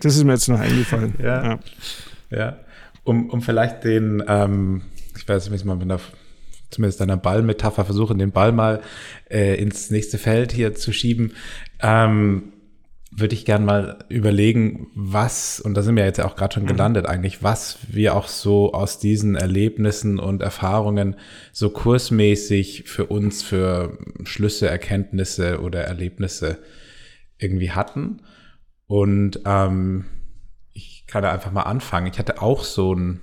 [0.01, 1.15] das ist mir jetzt noch eingefallen.
[1.19, 1.45] Ja.
[1.45, 1.59] ja.
[2.31, 2.57] ja.
[3.03, 4.83] Um, um vielleicht den, ähm,
[5.17, 5.99] ich weiß nicht, man da
[6.71, 8.81] zumindest einer Ballmetapher versuchen, den Ball mal
[9.31, 11.33] äh, ins nächste Feld hier zu schieben
[11.81, 12.53] ähm,
[13.13, 16.69] würde ich gern mal überlegen, was, und da sind wir jetzt auch gerade schon mhm.
[16.69, 21.17] gelandet eigentlich, was wir auch so aus diesen Erlebnissen und Erfahrungen
[21.53, 26.59] so kursmäßig für uns für Schlüsse, Erkenntnisse oder Erlebnisse
[27.39, 28.23] irgendwie hatten.
[28.87, 30.05] Und ähm,
[30.73, 32.07] ich kann da einfach mal anfangen.
[32.07, 33.21] Ich hatte auch so ein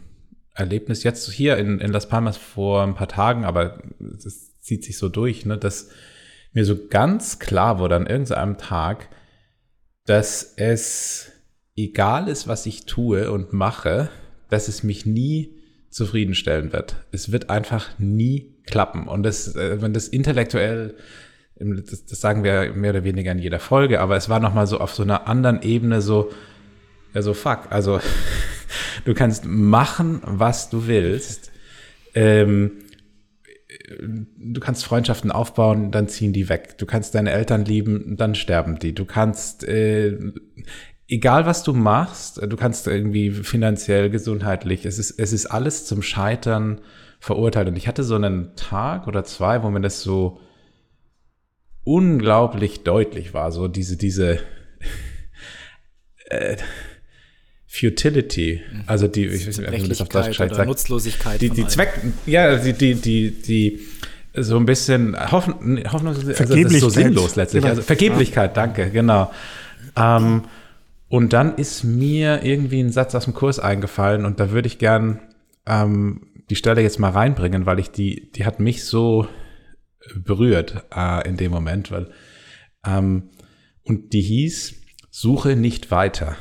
[0.58, 3.82] Erlebnis jetzt hier in, in Las Palmas vor ein paar Tagen, aber
[4.18, 5.90] es zieht sich so durch, ne, dass
[6.54, 9.10] mir so ganz klar wurde an irgendeinem Tag,
[10.06, 11.32] dass es
[11.76, 14.10] egal ist, was ich tue und mache,
[14.50, 15.54] dass es mich nie
[15.90, 16.96] zufriedenstellen wird.
[17.12, 19.08] Es wird einfach nie klappen.
[19.08, 20.96] Und das, äh, wenn das intellektuell,
[21.56, 24.80] das, das sagen wir mehr oder weniger in jeder Folge, aber es war nochmal so
[24.80, 26.32] auf so einer anderen Ebene so,
[27.14, 27.68] ja, so fuck.
[27.70, 28.00] Also,
[29.06, 31.52] du kannst machen, was du willst.
[32.14, 32.72] Ähm,
[34.38, 36.78] du kannst Freundschaften aufbauen, dann ziehen die weg.
[36.78, 38.94] Du kannst deine Eltern lieben, dann sterben die.
[38.94, 40.18] Du kannst, äh,
[41.08, 46.02] egal was du machst, du kannst irgendwie finanziell, gesundheitlich, es ist, es ist alles zum
[46.02, 46.82] Scheitern
[47.20, 47.68] verurteilt.
[47.68, 50.40] Und ich hatte so einen Tag oder zwei, wo mir das so
[51.84, 54.40] unglaublich deutlich war, so diese, diese,
[56.26, 56.58] äh,
[57.68, 58.84] Futility, mhm.
[58.88, 61.42] also die, ich weiß nicht, wie das auf Deutsch oder sagt, Nutzlosigkeit.
[61.42, 63.80] Die, die Zweck, ja, die, die, die, die,
[64.34, 67.62] so ein bisschen Hoffen, Hoffnungslosigkeit, also das ist so sinnlos letztlich.
[67.62, 67.72] Genau.
[67.72, 69.32] Also Vergeblichkeit, danke, genau.
[69.96, 70.44] Ähm,
[71.10, 74.78] und dann ist mir irgendwie ein Satz aus dem Kurs eingefallen und da würde ich
[74.78, 75.20] gern
[75.66, 79.28] ähm, die Stelle jetzt mal reinbringen, weil ich die, die hat mich so
[80.16, 82.10] berührt äh, in dem Moment, weil
[82.86, 83.30] ähm,
[83.84, 84.76] und die hieß,
[85.10, 86.36] suche nicht weiter.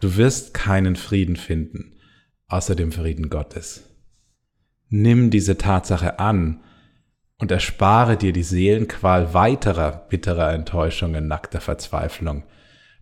[0.00, 1.96] Du wirst keinen Frieden finden,
[2.46, 3.82] außer dem Frieden Gottes.
[4.88, 6.60] Nimm diese Tatsache an
[7.38, 12.44] und erspare dir die Seelenqual weiterer bitterer Enttäuschungen, nackter Verzweiflung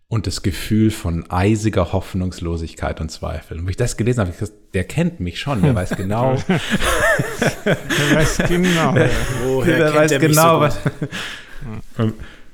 [0.07, 3.59] und das Gefühl von eisiger Hoffnungslosigkeit und Zweifel.
[3.59, 6.35] Und wie ich das gelesen habe, ich gesagt, der kennt mich schon, der weiß genau.
[6.47, 8.95] der weiß genau.
[9.45, 10.79] Woher der weiß genau, was.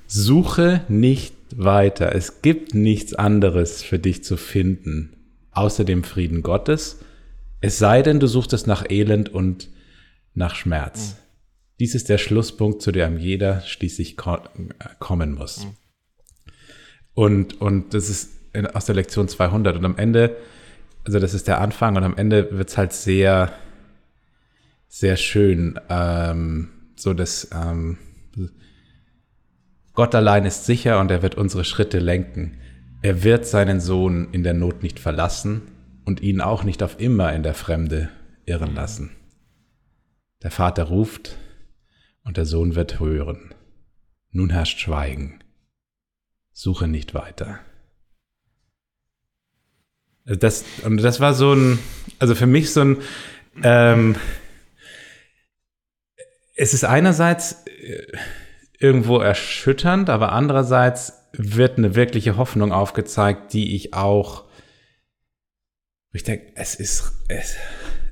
[0.07, 2.15] Suche nicht weiter.
[2.15, 5.15] Es gibt nichts anderes für dich zu finden,
[5.51, 6.99] außer dem Frieden Gottes.
[7.61, 9.69] Es sei denn, du suchst es nach Elend und
[10.33, 11.11] nach Schmerz.
[11.11, 11.17] Mhm.
[11.79, 15.65] Dies ist der Schlusspunkt, zu dem jeder schließlich kommen muss.
[15.65, 15.75] Mhm.
[17.13, 18.31] Und, und das ist
[18.73, 19.77] aus der Lektion 200.
[19.77, 20.35] Und am Ende,
[21.03, 23.53] also das ist der Anfang, und am Ende wird es halt sehr,
[24.87, 25.79] sehr schön.
[25.89, 27.97] Ähm, so dass ähm,
[29.93, 32.59] Gott allein ist sicher und er wird unsere Schritte lenken.
[33.01, 35.61] Er wird seinen Sohn in der Not nicht verlassen
[36.05, 38.09] und ihn auch nicht auf immer in der Fremde
[38.45, 39.11] irren lassen.
[40.41, 41.37] Der Vater ruft
[42.23, 43.53] und der Sohn wird hören.
[44.31, 45.39] Nun herrscht Schweigen.
[46.51, 47.59] Suche nicht weiter.
[50.25, 51.79] Das, und das war so ein,
[52.19, 52.97] also für mich so ein,
[53.61, 54.15] ähm,
[56.55, 58.05] es ist einerseits, äh,
[58.79, 64.43] irgendwo erschütternd, aber andererseits wird eine wirkliche Hoffnung aufgezeigt, die ich auch,
[66.11, 67.55] ich denke, es ist, es,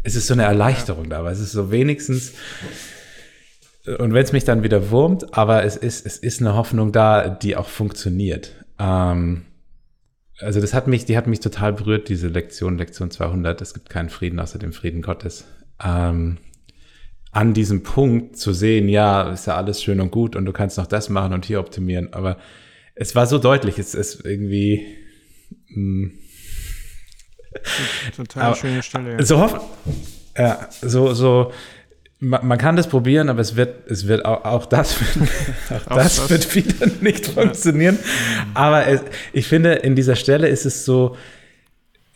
[0.03, 2.33] es ist so eine Erleichterung da, aber es ist so wenigstens,
[3.85, 7.29] und wenn es mich dann wieder wurmt, aber es ist, es ist eine Hoffnung da,
[7.29, 8.65] die auch funktioniert.
[8.79, 9.45] Ähm,
[10.39, 13.61] also das hat mich, die hat mich total berührt, diese Lektion, Lektion 200.
[13.61, 15.45] Es gibt keinen Frieden außer dem Frieden Gottes.
[15.83, 16.37] Ähm,
[17.31, 20.77] an diesem Punkt zu sehen, ja, ist ja alles schön und gut und du kannst
[20.77, 22.13] noch das machen und hier optimieren.
[22.13, 22.37] Aber
[22.95, 24.85] es war so deutlich, es ist irgendwie.
[25.69, 26.11] Mh, hm,
[28.15, 29.13] Total Aber, schöne Stelle.
[29.13, 29.25] Ja.
[29.25, 29.59] So hoffen,
[30.37, 31.51] ja, so, so,
[32.19, 34.95] man, man, kann das probieren, aber es wird, es wird auch, auch das,
[35.69, 37.97] auch das, das wird wieder nicht funktionieren.
[38.53, 39.01] Aber es,
[39.33, 41.17] ich finde, in dieser Stelle ist es so,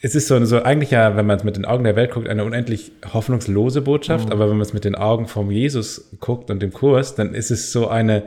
[0.06, 2.30] es ist so, so eigentlich ja, wenn man es mit den Augen der Welt guckt,
[2.30, 4.28] eine unendlich hoffnungslose Botschaft.
[4.28, 4.32] Mhm.
[4.34, 7.49] Aber wenn man es mit den Augen vom Jesus guckt und dem Kurs, dann ist
[7.49, 8.22] es so eine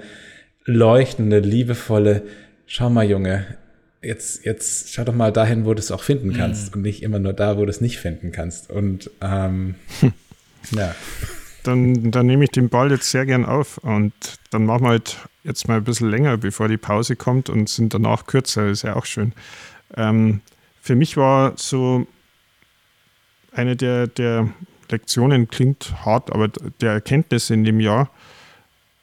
[0.64, 2.22] leuchtende, liebevolle,
[2.66, 3.46] schau mal, Junge,
[4.02, 6.78] jetzt, jetzt schau doch mal dahin, wo du es auch finden kannst mhm.
[6.78, 8.70] und nicht immer nur da, wo du es nicht finden kannst.
[8.70, 9.76] Und ähm,
[10.72, 10.96] ja.
[11.62, 14.12] Dann, dann nehme ich den Ball jetzt sehr gern auf und
[14.50, 17.94] dann machen wir halt jetzt mal ein bisschen länger, bevor die Pause kommt und sind
[17.94, 19.32] danach kürzer, ist ja auch schön.
[19.96, 20.40] Ähm,
[20.88, 22.06] für mich war so
[23.52, 24.48] eine der, der
[24.88, 28.10] Lektionen, klingt hart, aber der Erkenntnisse in dem Jahr,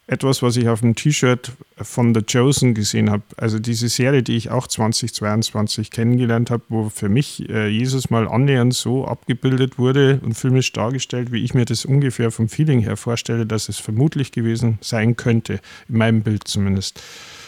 [0.07, 3.21] etwas, was ich auf dem T-Shirt von The Chosen gesehen habe.
[3.38, 8.27] Also diese Serie, die ich auch 2022 kennengelernt habe, wo für mich äh, Jesus mal
[8.27, 12.97] annähernd so abgebildet wurde und filmisch dargestellt, wie ich mir das ungefähr vom Feeling her
[12.97, 16.99] vorstelle, dass es vermutlich gewesen sein könnte, in meinem Bild zumindest,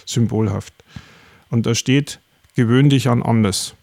[0.05, 0.75] symbolhaft.
[1.49, 2.19] Und da steht,
[2.53, 3.73] gewöhn dich an anders.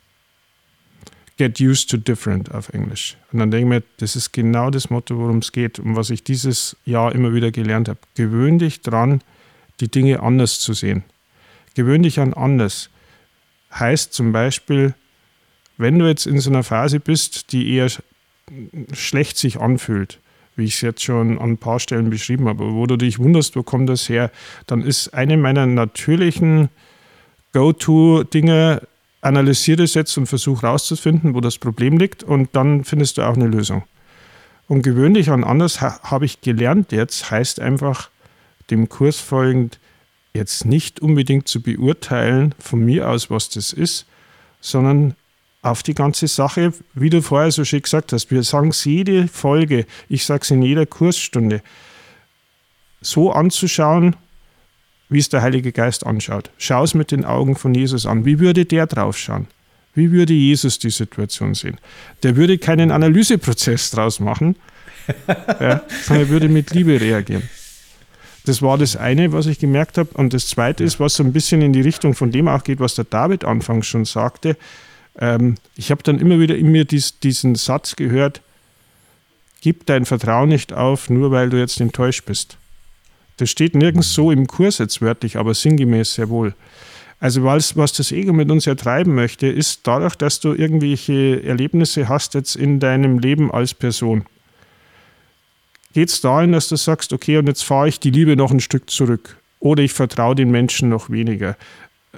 [1.36, 3.16] Get used to different auf Englisch.
[3.32, 6.10] Und dann denke ich mir, das ist genau das Motto, worum es geht und was
[6.10, 7.98] ich dieses Jahr immer wieder gelernt habe.
[8.14, 9.20] Gewöhn dich dran,
[9.80, 11.02] die Dinge anders zu sehen.
[11.74, 12.88] Gewöhn dich an anders.
[13.72, 14.94] Heißt zum Beispiel,
[15.76, 17.88] wenn du jetzt in so einer Phase bist, die eher
[18.92, 20.20] schlecht sich anfühlt,
[20.56, 23.56] wie ich es jetzt schon an ein paar Stellen beschrieben habe, wo du dich wunderst,
[23.56, 24.30] wo kommt das her,
[24.66, 26.68] dann ist eine meiner natürlichen
[27.52, 28.82] Go-To-Dinge
[29.24, 33.34] analysiere es jetzt und versuche herauszufinden, wo das Problem liegt und dann findest du auch
[33.34, 33.84] eine Lösung.
[34.68, 38.10] Und gewöhnlich an anders ha habe ich gelernt jetzt, heißt einfach
[38.70, 39.78] dem Kurs folgend,
[40.32, 44.06] jetzt nicht unbedingt zu beurteilen von mir aus, was das ist,
[44.60, 45.14] sondern
[45.62, 49.28] auf die ganze Sache, wie du vorher so schön gesagt hast, wir sagen es jede
[49.28, 51.62] Folge, ich sage es in jeder Kursstunde,
[53.00, 54.16] so anzuschauen,
[55.08, 56.50] wie es der Heilige Geist anschaut.
[56.58, 58.24] Schau es mit den Augen von Jesus an.
[58.24, 59.46] Wie würde der draufschauen?
[59.94, 61.78] Wie würde Jesus die Situation sehen?
[62.22, 64.56] Der würde keinen Analyseprozess draus machen,
[65.28, 67.48] ja, sondern er würde mit Liebe reagieren.
[68.46, 70.10] Das war das eine, was ich gemerkt habe.
[70.14, 72.80] Und das zweite ist, was so ein bisschen in die Richtung von dem auch geht,
[72.80, 74.56] was der David anfangs schon sagte.
[75.18, 78.42] Ähm, ich habe dann immer wieder in mir dies, diesen Satz gehört,
[79.62, 82.58] gib dein Vertrauen nicht auf, nur weil du jetzt enttäuscht bist.
[83.36, 86.54] Das steht nirgends so im Kurs jetzt wörtlich, aber sinngemäß sehr wohl.
[87.20, 92.34] Also was, das Ego mit uns ertreiben möchte, ist dadurch, dass du irgendwelche Erlebnisse hast
[92.34, 94.26] jetzt in deinem Leben als Person.
[95.94, 98.60] Geht es dahin, dass du sagst, okay, und jetzt fahre ich die Liebe noch ein
[98.60, 99.38] Stück zurück.
[99.60, 101.56] Oder ich vertraue den Menschen noch weniger.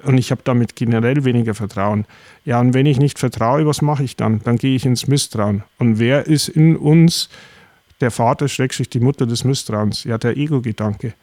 [0.03, 2.07] Und ich habe damit generell weniger Vertrauen.
[2.45, 4.41] Ja, und wenn ich nicht vertraue, was mache ich dann?
[4.45, 5.62] Dann gehe ich ins Misstrauen.
[5.79, 7.29] Und wer ist in uns,
[8.01, 11.14] der Vater schrägstrich die Mutter des Misstrauens, ja, der Ego-Gedanke.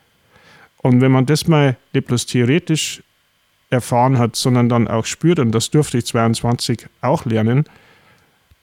[0.78, 3.04] Und wenn man das mal nicht bloß theoretisch
[3.70, 7.66] erfahren hat, sondern dann auch spürt, und das durfte ich 22 auch lernen,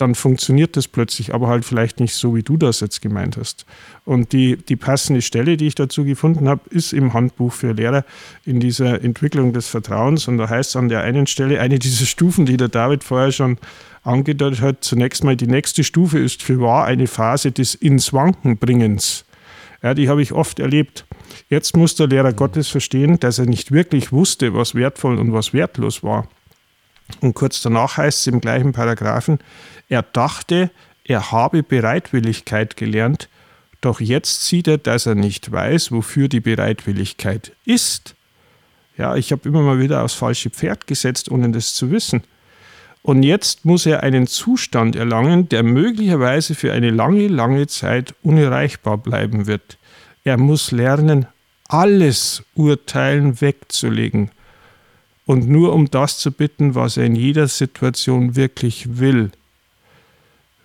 [0.01, 3.67] dann funktioniert das plötzlich, aber halt vielleicht nicht so, wie du das jetzt gemeint hast.
[4.05, 8.05] Und die, die passende Stelle, die ich dazu gefunden habe, ist im Handbuch für Lehrer
[8.45, 10.27] in dieser Entwicklung des Vertrauens.
[10.27, 13.31] Und da heißt es an der einen Stelle, eine dieser Stufen, die der David vorher
[13.31, 13.59] schon
[14.03, 18.57] angedeutet hat, zunächst mal die nächste Stufe ist für wahr eine Phase des ins Wanken
[18.57, 19.27] bringens.
[19.83, 21.05] Ja, die habe ich oft erlebt.
[21.49, 25.53] Jetzt muss der Lehrer Gottes verstehen, dass er nicht wirklich wusste, was wertvoll und was
[25.53, 26.27] wertlos war.
[27.21, 29.39] Und kurz danach heißt es im gleichen Paragraphen,
[29.89, 30.71] er dachte,
[31.05, 33.29] er habe Bereitwilligkeit gelernt,
[33.81, 38.15] doch jetzt sieht er, dass er nicht weiß, wofür die Bereitwilligkeit ist.
[38.97, 42.23] Ja, ich habe immer mal wieder aufs falsche Pferd gesetzt, ohne das zu wissen.
[43.03, 48.99] Und jetzt muss er einen Zustand erlangen, der möglicherweise für eine lange, lange Zeit unerreichbar
[48.99, 49.79] bleiben wird.
[50.23, 51.27] Er muss lernen,
[51.67, 54.31] alles Urteilen wegzulegen
[55.31, 59.31] und nur um das zu bitten, was er in jeder Situation wirklich will.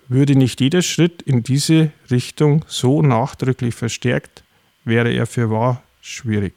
[0.08, 4.42] Würde nicht jeder Schritt in diese Richtung so nachdrücklich verstärkt,
[4.84, 6.52] wäre er für wahr schwierig.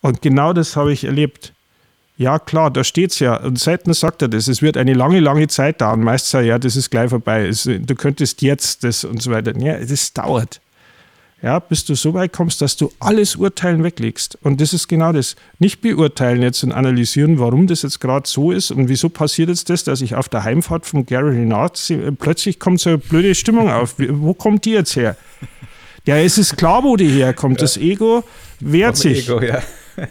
[0.00, 1.54] Und genau das habe ich erlebt.
[2.18, 3.38] Ja, klar, da steht es ja.
[3.38, 4.46] Und selten sagt er das.
[4.46, 6.04] Es wird eine lange, lange Zeit dauern.
[6.04, 7.50] Meist sagt er, ja, das ist gleich vorbei.
[7.64, 9.58] Du könntest jetzt das und so weiter.
[9.58, 10.60] Ja, das dauert.
[11.42, 14.38] Ja, bis du so weit kommst, dass du alles Urteilen weglegst.
[14.42, 15.34] Und das ist genau das.
[15.58, 19.68] Nicht beurteilen jetzt und analysieren, warum das jetzt gerade so ist und wieso passiert jetzt
[19.68, 21.80] das, dass ich auf der Heimfahrt von Gary Renard
[22.20, 23.96] plötzlich kommt so eine blöde Stimmung auf.
[23.98, 25.16] Wo kommt die jetzt her?
[26.06, 27.60] Ja, es ist klar, wo die herkommt.
[27.60, 28.22] Das Ego
[28.60, 29.28] wehrt sich.
[29.28, 29.62] Ego, ja.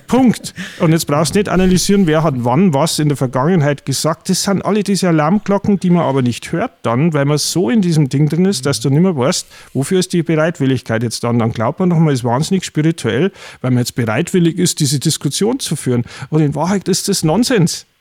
[0.08, 0.54] Punkt.
[0.80, 4.30] Und jetzt brauchst du nicht analysieren, wer hat wann was in der Vergangenheit gesagt.
[4.30, 7.82] Das sind alle diese Alarmglocken, die man aber nicht hört dann, weil man so in
[7.82, 11.40] diesem Ding drin ist, dass du nicht mehr weißt, wofür ist die Bereitwilligkeit jetzt dann.
[11.40, 13.32] Dann glaubt man noch mal, ist wahnsinnig spirituell,
[13.62, 16.04] weil man jetzt bereitwillig ist, diese Diskussion zu führen.
[16.30, 17.86] Und in Wahrheit ist das Nonsens.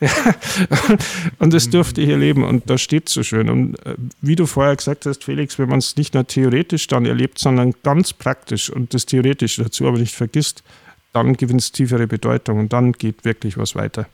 [0.00, 0.34] Ja.
[1.38, 3.48] und das durfte ich erleben und da steht so schön.
[3.48, 7.06] Und äh, wie du vorher gesagt hast, Felix, wenn man es nicht nur theoretisch dann
[7.06, 10.62] erlebt, sondern ganz praktisch und das Theoretische dazu aber nicht vergisst,
[11.16, 14.06] dann gewinnt es tiefere Bedeutung und dann geht wirklich was weiter.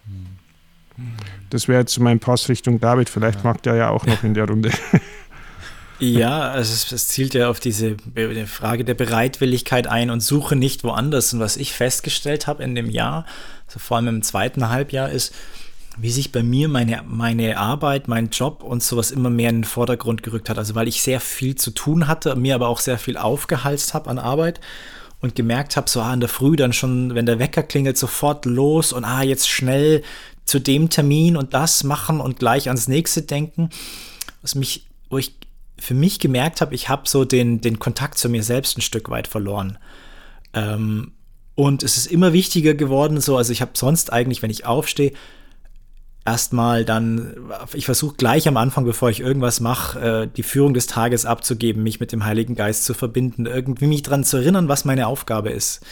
[1.50, 3.08] Das wäre jetzt mein Pass Richtung David.
[3.08, 3.44] Vielleicht ja.
[3.44, 4.70] mag der ja auch noch in der Runde.
[5.98, 7.94] Ja, also es, es, zielt ja auf diese
[8.46, 11.32] Frage der Bereitwilligkeit ein und suche nicht woanders.
[11.32, 13.24] Und was ich festgestellt habe in dem Jahr,
[13.68, 15.32] also vor allem im zweiten Halbjahr, ist,
[15.96, 19.64] wie sich bei mir meine, meine Arbeit, mein Job und sowas immer mehr in den
[19.64, 20.58] Vordergrund gerückt hat.
[20.58, 24.10] Also weil ich sehr viel zu tun hatte, mir aber auch sehr viel aufgehalst habe
[24.10, 24.58] an Arbeit
[25.22, 28.44] und gemerkt habe, so ah, in der Früh dann schon, wenn der Wecker klingelt, sofort
[28.44, 30.02] los und ah, jetzt schnell
[30.44, 33.70] zu dem Termin und das machen und gleich ans nächste denken.
[34.42, 35.36] Was mich, wo ich
[35.78, 39.08] für mich gemerkt habe, ich habe so den, den Kontakt zu mir selbst ein Stück
[39.10, 39.78] weit verloren.
[40.54, 41.12] Ähm,
[41.54, 45.12] und es ist immer wichtiger geworden, so, also ich habe sonst eigentlich, wenn ich aufstehe,
[46.24, 47.36] erstmal dann,
[47.72, 51.82] ich versuche gleich am Anfang, bevor ich irgendwas mache, äh, die Führung des Tages abzugeben,
[51.82, 55.50] mich mit dem Heiligen Geist zu verbinden, irgendwie mich daran zu erinnern, was meine Aufgabe
[55.50, 55.84] ist.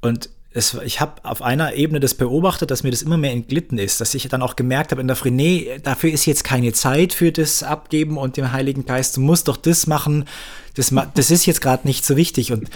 [0.00, 3.78] Und es, ich habe auf einer Ebene das beobachtet, dass mir das immer mehr entglitten
[3.78, 7.12] ist, dass ich dann auch gemerkt habe in der nee, dafür ist jetzt keine Zeit
[7.12, 10.24] für das Abgeben und dem Heiligen Geist, du musst doch das machen,
[10.74, 12.52] das, das ist jetzt gerade nicht so wichtig.
[12.52, 12.70] Und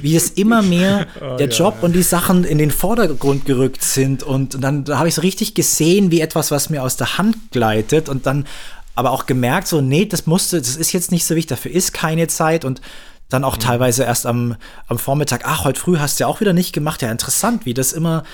[0.00, 1.84] wie es immer mehr oh, der Job ja.
[1.84, 5.54] und die Sachen in den Vordergrund gerückt sind und dann da habe ich so richtig
[5.54, 8.46] gesehen, wie etwas, was mir aus der Hand gleitet und dann
[8.94, 11.92] aber auch gemerkt, so, nee, das musste, das ist jetzt nicht so wichtig, dafür ist
[11.92, 12.80] keine Zeit und
[13.28, 13.60] dann auch mhm.
[13.60, 14.56] teilweise erst am,
[14.86, 17.02] am Vormittag, ach, heute früh hast du ja auch wieder nicht gemacht.
[17.02, 18.24] Ja, interessant, wie das immer,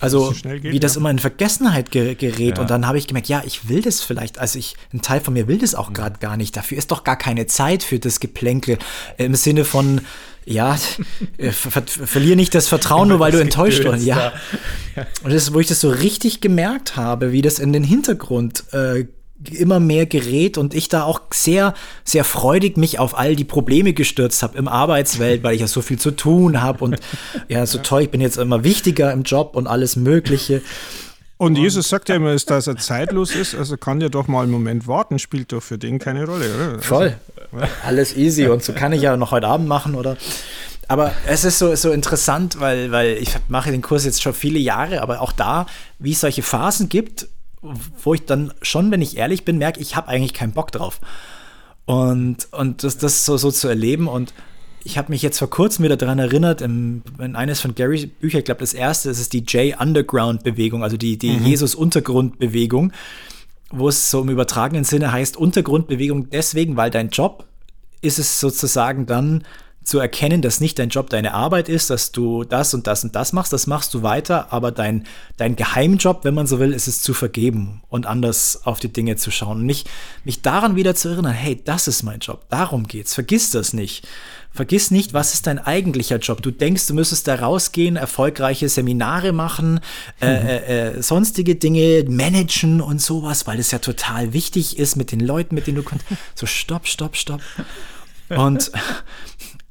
[0.00, 2.56] also geht, wie das immer in Vergessenheit gerät.
[2.56, 2.60] Ja.
[2.60, 5.34] Und dann habe ich gemerkt, ja, ich will das vielleicht, also ich, ein Teil von
[5.34, 5.94] mir will das auch mhm.
[5.94, 6.56] gerade gar nicht.
[6.56, 8.78] Dafür ist doch gar keine Zeit für das Geplänkel
[9.16, 10.02] im Sinne von,
[10.44, 10.76] ja,
[11.38, 14.04] äh, ver verlier nicht das Vertrauen, nur weil du enttäuscht warst.
[14.04, 14.32] Ja.
[14.96, 15.06] ja.
[15.22, 18.64] Und das ist, wo ich das so richtig gemerkt habe, wie das in den Hintergrund
[18.72, 19.06] äh,
[19.50, 21.74] immer mehr gerät und ich da auch sehr,
[22.04, 25.82] sehr freudig mich auf all die Probleme gestürzt habe im Arbeitswelt, weil ich ja so
[25.82, 26.98] viel zu tun habe und
[27.48, 30.62] ja, so toll, ich bin jetzt immer wichtiger im Job und alles Mögliche.
[31.38, 34.52] Und Jesus sagt ja immer, dass er zeitlos ist, also kann ja doch mal einen
[34.52, 36.68] Moment warten, spielt doch für den keine Rolle, oder?
[36.74, 37.16] Also, Voll.
[37.84, 40.16] Alles easy und so kann ich ja noch heute Abend machen, oder?
[40.86, 44.58] Aber es ist so, so interessant, weil, weil ich mache den Kurs jetzt schon viele
[44.58, 45.66] Jahre, aber auch da,
[45.98, 47.28] wie es solche Phasen gibt,
[47.62, 51.00] wo ich dann schon, wenn ich ehrlich bin, merke, ich habe eigentlich keinen Bock drauf.
[51.84, 54.32] Und, und das, das so, so zu erleben und
[54.84, 58.38] ich habe mich jetzt vor kurzem wieder daran erinnert, in, in eines von Garys Bücher,
[58.38, 61.46] ich glaube, das erste, das ist die J-Underground-Bewegung, also die, die mhm.
[61.46, 62.92] Jesus-Untergrund-Bewegung,
[63.70, 67.46] wo es so im übertragenen Sinne heißt, Untergrundbewegung deswegen, weil dein Job
[68.00, 69.44] ist es sozusagen dann,
[69.84, 73.16] zu erkennen, dass nicht dein Job deine Arbeit ist, dass du das und das und
[73.16, 75.06] das machst, das machst du weiter, aber dein,
[75.36, 79.16] dein Geheimjob, wenn man so will, ist es zu vergeben und anders auf die Dinge
[79.16, 79.88] zu schauen und nicht,
[80.24, 84.06] mich daran wieder zu erinnern, hey, das ist mein Job, darum geht's, vergiss das nicht.
[84.54, 86.42] Vergiss nicht, was ist dein eigentlicher Job?
[86.42, 89.80] Du denkst, du müsstest da rausgehen, erfolgreiche Seminare machen,
[90.20, 90.46] äh, mhm.
[90.46, 95.20] äh, äh, sonstige Dinge managen und sowas, weil es ja total wichtig ist mit den
[95.20, 96.04] Leuten, mit denen du kommst.
[96.34, 97.40] So, stopp, stopp, stopp.
[98.36, 98.72] Und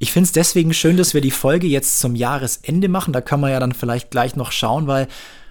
[0.02, 3.14] ich finde es deswegen schön, dass wir die Folge jetzt zum Jahresende machen.
[3.14, 5.08] Da kann man ja dann vielleicht gleich noch schauen, weil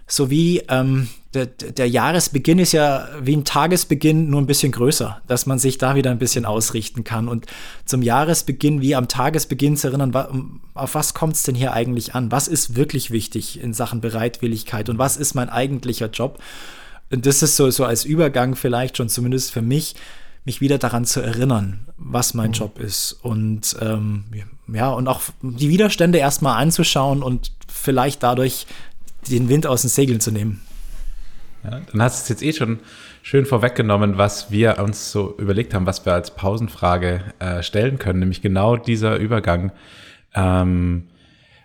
[0.09, 5.23] so wie ähm, der, der, Jahresbeginn ist ja wie ein Tagesbeginn nur ein bisschen größer,
[5.29, 7.29] dass man sich da wieder ein bisschen ausrichten kann.
[7.29, 7.47] Und
[7.85, 12.33] zum Jahresbeginn wie am Tagesbeginn zu erinnern, auf was kommt es denn hier eigentlich an?
[12.33, 16.41] Was ist wirklich wichtig in Sachen Bereitwilligkeit und was ist mein eigentlicher Job?
[17.13, 19.95] Und das ist so, so als Übergang vielleicht schon zumindest für mich
[20.45, 22.55] mich wieder daran zu erinnern, was mein mhm.
[22.55, 24.25] Job ist und ähm,
[24.73, 28.67] ja, und auch die Widerstände erstmal anzuschauen und vielleicht dadurch
[29.29, 30.63] den Wind aus den Segeln zu nehmen.
[31.65, 32.81] Ja, dann hast du es jetzt eh schon
[33.23, 38.21] schön vorweggenommen, was wir uns so überlegt haben, was wir als Pausenfrage äh, stellen können,
[38.21, 39.73] nämlich genau dieser Übergang.
[40.35, 41.09] Ähm,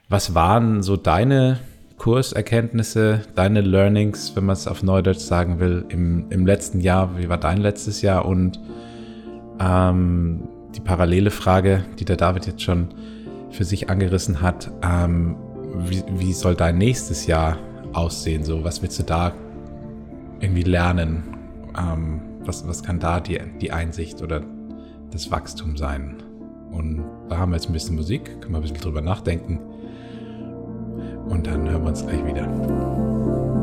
[0.09, 1.59] was waren so deine
[1.97, 7.17] Kurserkenntnisse, deine Learnings, wenn man es auf Neudeutsch sagen will, im, im letzten Jahr?
[7.17, 8.25] Wie war dein letztes Jahr?
[8.25, 8.59] Und
[9.59, 12.89] ähm, die parallele Frage, die der David jetzt schon
[13.49, 15.37] für sich angerissen hat, ähm,
[15.87, 17.57] wie, wie soll dein nächstes Jahr
[17.93, 18.43] aussehen?
[18.43, 19.33] So, was willst du da
[20.41, 21.23] irgendwie lernen?
[21.77, 24.41] Ähm, was, was kann da die, die Einsicht oder
[25.11, 26.17] das Wachstum sein?
[26.71, 29.59] Und da haben wir jetzt ein bisschen Musik, können wir ein bisschen drüber nachdenken.
[31.29, 33.54] Und dann hören wir uns gleich wieder.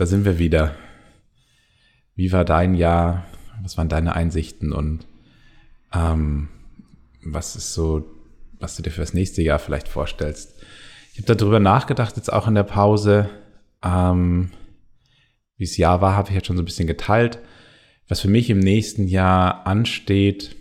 [0.00, 0.74] Da sind wir wieder.
[2.14, 3.26] Wie war dein Jahr?
[3.62, 5.06] Was waren deine Einsichten und
[5.92, 6.48] ähm,
[7.22, 8.10] was ist so,
[8.58, 10.54] was du dir für das nächste Jahr vielleicht vorstellst?
[11.12, 13.28] Ich habe darüber nachgedacht, jetzt auch in der Pause.
[13.84, 14.52] Ähm,
[15.58, 17.38] wie es Jahr war, habe ich jetzt schon so ein bisschen geteilt.
[18.08, 20.56] Was für mich im nächsten Jahr ansteht,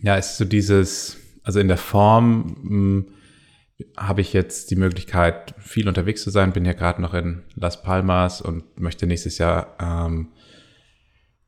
[0.00, 3.06] ja, ist so dieses, also in der Form, mh, hm,
[3.96, 6.52] habe ich jetzt die Möglichkeit, viel unterwegs zu sein.
[6.52, 10.28] Bin ja gerade noch in Las Palmas und möchte nächstes Jahr ähm,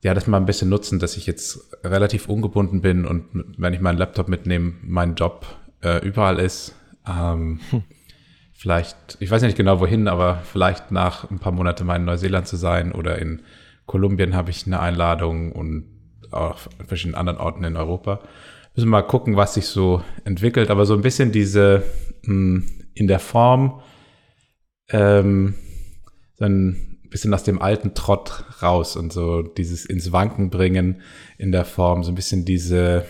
[0.02, 3.24] ja das mal ein bisschen nutzen, dass ich jetzt relativ ungebunden bin und
[3.56, 5.46] wenn ich meinen Laptop mitnehme, mein Job
[5.82, 6.74] äh, überall ist.
[7.08, 7.84] Ähm, hm.
[8.52, 12.46] Vielleicht, ich weiß nicht genau wohin, aber vielleicht nach ein paar Monaten mal in Neuseeland
[12.46, 13.42] zu sein oder in
[13.86, 15.84] Kolumbien habe ich eine Einladung und
[16.30, 18.20] auch an verschiedenen anderen Orten in Europa.
[18.74, 21.82] Müssen wir mal gucken, was sich so entwickelt, aber so ein bisschen diese
[22.26, 23.80] in der Form
[24.88, 25.54] ähm,
[26.36, 31.02] so ein bisschen aus dem alten Trott raus und so dieses ins Wanken bringen
[31.38, 33.04] in der Form, so ein bisschen diese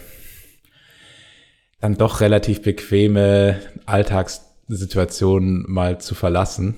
[1.81, 6.77] dann doch relativ bequeme Alltagssituation mal zu verlassen,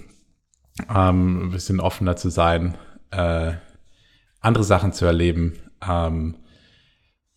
[0.89, 2.76] ähm, ein bisschen offener zu sein,
[3.12, 3.53] äh,
[4.41, 5.55] andere Sachen zu erleben
[5.89, 6.37] ähm,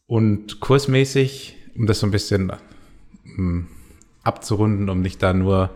[0.08, 3.68] und kursmäßig, um das so ein bisschen mh, hm,
[4.30, 5.70] abzurunden, um nicht da nur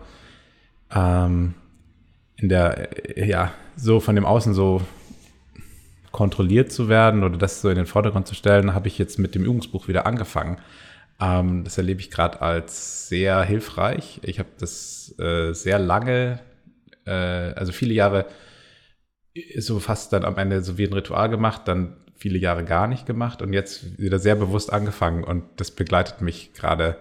[0.94, 1.54] ähm,
[2.36, 4.80] in der, ja, so von dem Außen so
[6.12, 9.34] kontrolliert zu werden oder das so in den Vordergrund zu stellen, habe ich jetzt mit
[9.34, 10.58] dem Übungsbuch wieder angefangen.
[11.20, 14.20] Ähm, das erlebe ich gerade als sehr hilfreich.
[14.22, 16.38] Ich habe das äh, sehr lange,
[17.04, 18.26] äh, also viele Jahre,
[19.58, 23.06] so fast dann am Ende so wie ein Ritual gemacht, dann viele Jahre gar nicht
[23.06, 26.96] gemacht und jetzt wieder sehr bewusst angefangen und das begleitet mich gerade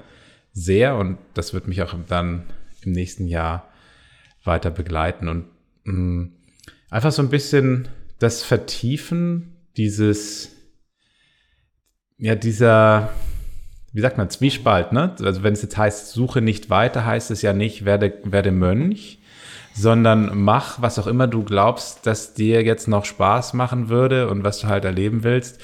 [0.54, 2.44] sehr und das wird mich auch dann
[2.82, 3.68] im nächsten Jahr
[4.44, 5.46] weiter begleiten und
[5.84, 6.32] mh, mm,
[6.90, 7.88] einfach so ein bisschen
[8.20, 10.52] das Vertiefen dieses,
[12.18, 13.10] ja, dieser,
[13.92, 15.16] wie sagt man, Zwiespalt, ne?
[15.20, 19.20] Also wenn es jetzt heißt, suche nicht weiter, heißt es ja nicht, werde, werde Mönch,
[19.74, 24.44] sondern mach, was auch immer du glaubst, dass dir jetzt noch Spaß machen würde und
[24.44, 25.60] was du halt erleben willst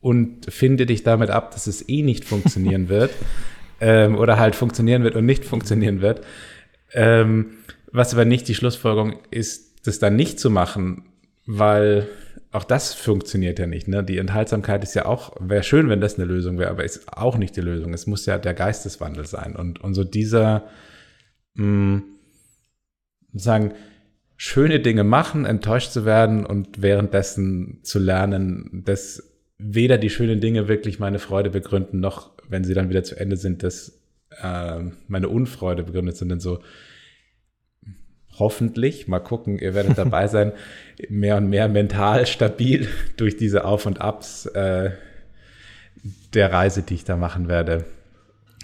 [0.00, 3.12] und finde dich damit ab, dass es eh nicht funktionieren wird
[3.84, 6.22] ähm, oder halt funktionieren wird und nicht funktionieren wird.
[6.94, 7.58] Ähm,
[7.92, 11.04] was aber nicht die Schlussfolgerung ist, das dann nicht zu machen,
[11.44, 12.08] weil
[12.50, 13.86] auch das funktioniert ja nicht.
[13.86, 14.02] Ne?
[14.02, 17.36] Die Enthaltsamkeit ist ja auch, wäre schön, wenn das eine Lösung wäre, aber ist auch
[17.36, 17.92] nicht die Lösung.
[17.92, 19.54] Es muss ja der Geisteswandel sein.
[19.54, 20.64] Und, und so dieser,
[21.54, 22.02] mh, hm,
[23.34, 23.74] sagen,
[24.38, 29.22] schöne Dinge machen, enttäuscht zu werden und währenddessen zu lernen, dass
[29.58, 33.36] weder die schönen Dinge wirklich meine Freude begründen, noch wenn sie dann wieder zu Ende
[33.36, 34.00] sind, dass
[34.42, 36.60] äh, meine Unfreude begründet, sondern so
[38.38, 40.52] hoffentlich, mal gucken, ihr werdet dabei sein,
[41.08, 44.92] mehr und mehr mental stabil durch diese Auf und Abs äh,
[46.34, 47.84] der Reise, die ich da machen werde,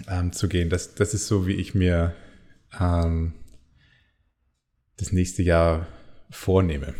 [0.07, 0.69] ähm, zu gehen.
[0.69, 2.13] Das, das ist so, wie ich mir
[2.79, 3.33] ähm,
[4.97, 5.87] das nächste Jahr
[6.29, 6.93] vornehme.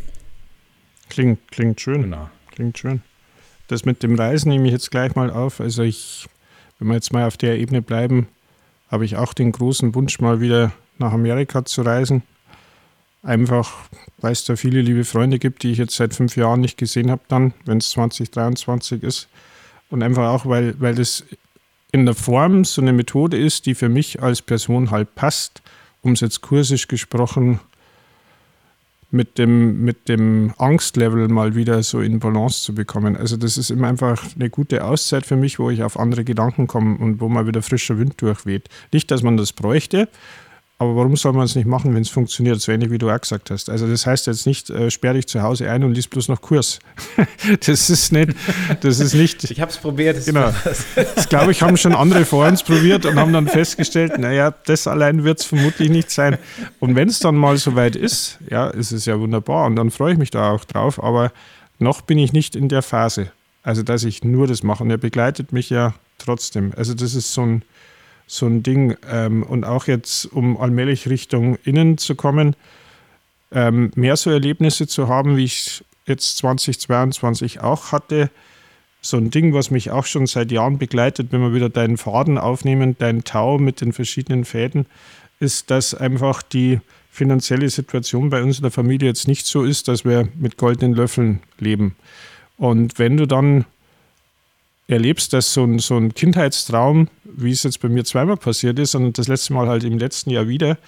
[1.08, 2.02] Klingt, klingt schön.
[2.02, 2.30] Genau.
[2.50, 3.02] Klingt schön.
[3.68, 5.60] Das mit dem Reisen nehme ich jetzt gleich mal auf.
[5.60, 6.26] Also ich,
[6.82, 8.26] wenn wir jetzt mal auf der Ebene bleiben,
[8.90, 12.24] habe ich auch den großen Wunsch, mal wieder nach Amerika zu reisen.
[13.22, 13.72] Einfach,
[14.18, 17.12] weil es da viele liebe Freunde gibt, die ich jetzt seit fünf Jahren nicht gesehen
[17.12, 19.28] habe, dann, wenn es 2023 ist.
[19.90, 21.24] Und einfach auch, weil, weil das
[21.92, 25.62] in der Form so eine Methode ist, die für mich als Person halt passt,
[26.00, 27.60] um es jetzt kursisch gesprochen
[29.12, 33.16] mit dem, mit dem Angstlevel mal wieder so in Balance zu bekommen.
[33.16, 36.66] Also das ist immer einfach eine gute Auszeit für mich, wo ich auf andere Gedanken
[36.66, 38.68] komme und wo mal wieder frischer Wind durchweht.
[38.90, 40.08] Nicht, dass man das bräuchte,
[40.82, 42.60] aber warum soll man es nicht machen, wenn es funktioniert?
[42.60, 43.70] So ähnlich wie du auch gesagt hast.
[43.70, 46.40] Also das heißt jetzt nicht, äh, sperr dich zu Hause ein und liest bloß noch
[46.40, 46.78] Kurs.
[47.66, 48.34] das ist nicht,
[48.80, 49.50] das ist nicht.
[49.50, 50.24] Ich habe es probiert.
[50.24, 50.52] Genau.
[50.94, 54.86] Das glaube ich, haben schon andere vor uns probiert und haben dann festgestellt, naja, das
[54.86, 56.38] allein wird es vermutlich nicht sein.
[56.80, 60.12] Und wenn es dann mal soweit ist, ja, ist es ja wunderbar und dann freue
[60.12, 61.02] ich mich da auch drauf.
[61.02, 61.32] Aber
[61.78, 63.32] noch bin ich nicht in der Phase.
[63.62, 64.82] Also, dass ich nur das mache.
[64.82, 66.72] Und er begleitet mich ja trotzdem.
[66.76, 67.62] Also, das ist so ein
[68.26, 68.96] so ein Ding.
[69.10, 72.56] Ähm, und auch jetzt, um allmählich Richtung Innen zu kommen,
[73.52, 78.30] ähm, mehr so Erlebnisse zu haben, wie ich jetzt 2022 auch hatte.
[79.00, 82.38] So ein Ding, was mich auch schon seit Jahren begleitet, wenn wir wieder deinen Faden
[82.38, 84.86] aufnehmen, deinen Tau mit den verschiedenen Fäden,
[85.40, 89.88] ist, dass einfach die finanzielle Situation bei uns in der Familie jetzt nicht so ist,
[89.88, 91.96] dass wir mit goldenen Löffeln leben.
[92.56, 93.64] Und wenn du dann
[94.88, 98.94] erlebst, dass so ein, so ein Kindheitstraum, wie es jetzt bei mir zweimal passiert ist
[98.94, 100.78] und das letzte Mal halt im letzten Jahr wieder,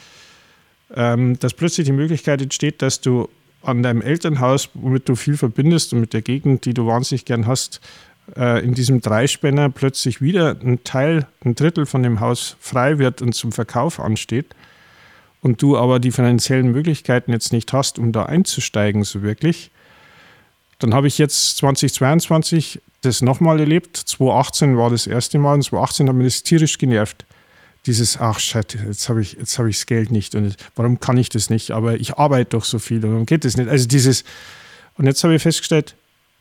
[0.94, 3.28] ähm, dass plötzlich die Möglichkeit entsteht, dass du
[3.62, 7.46] an deinem Elternhaus, womit du viel verbindest und mit der Gegend, die du wahnsinnig gern
[7.46, 7.80] hast,
[8.36, 13.22] äh, in diesem Dreispänner plötzlich wieder ein Teil, ein Drittel von dem Haus frei wird
[13.22, 14.54] und zum Verkauf ansteht
[15.40, 19.70] und du aber die finanziellen Möglichkeiten jetzt nicht hast, um da einzusteigen, so wirklich,
[20.78, 23.96] dann habe ich jetzt 2022 das nochmal erlebt.
[23.96, 27.24] 2018 war das erste Mal und 2018 hat mich das tierisch genervt.
[27.86, 31.28] Dieses, ach Scheiße, jetzt habe ich, hab ich das Geld nicht und warum kann ich
[31.28, 31.70] das nicht?
[31.70, 33.68] Aber ich arbeite doch so viel und warum geht das nicht?
[33.68, 34.24] Also dieses,
[34.96, 35.94] und jetzt habe ich festgestellt,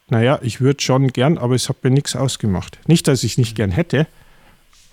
[0.10, 2.80] naja, ich würde schon gern, aber es hat mir nichts ausgemacht.
[2.88, 4.08] Nicht, dass ich nicht gern hätte,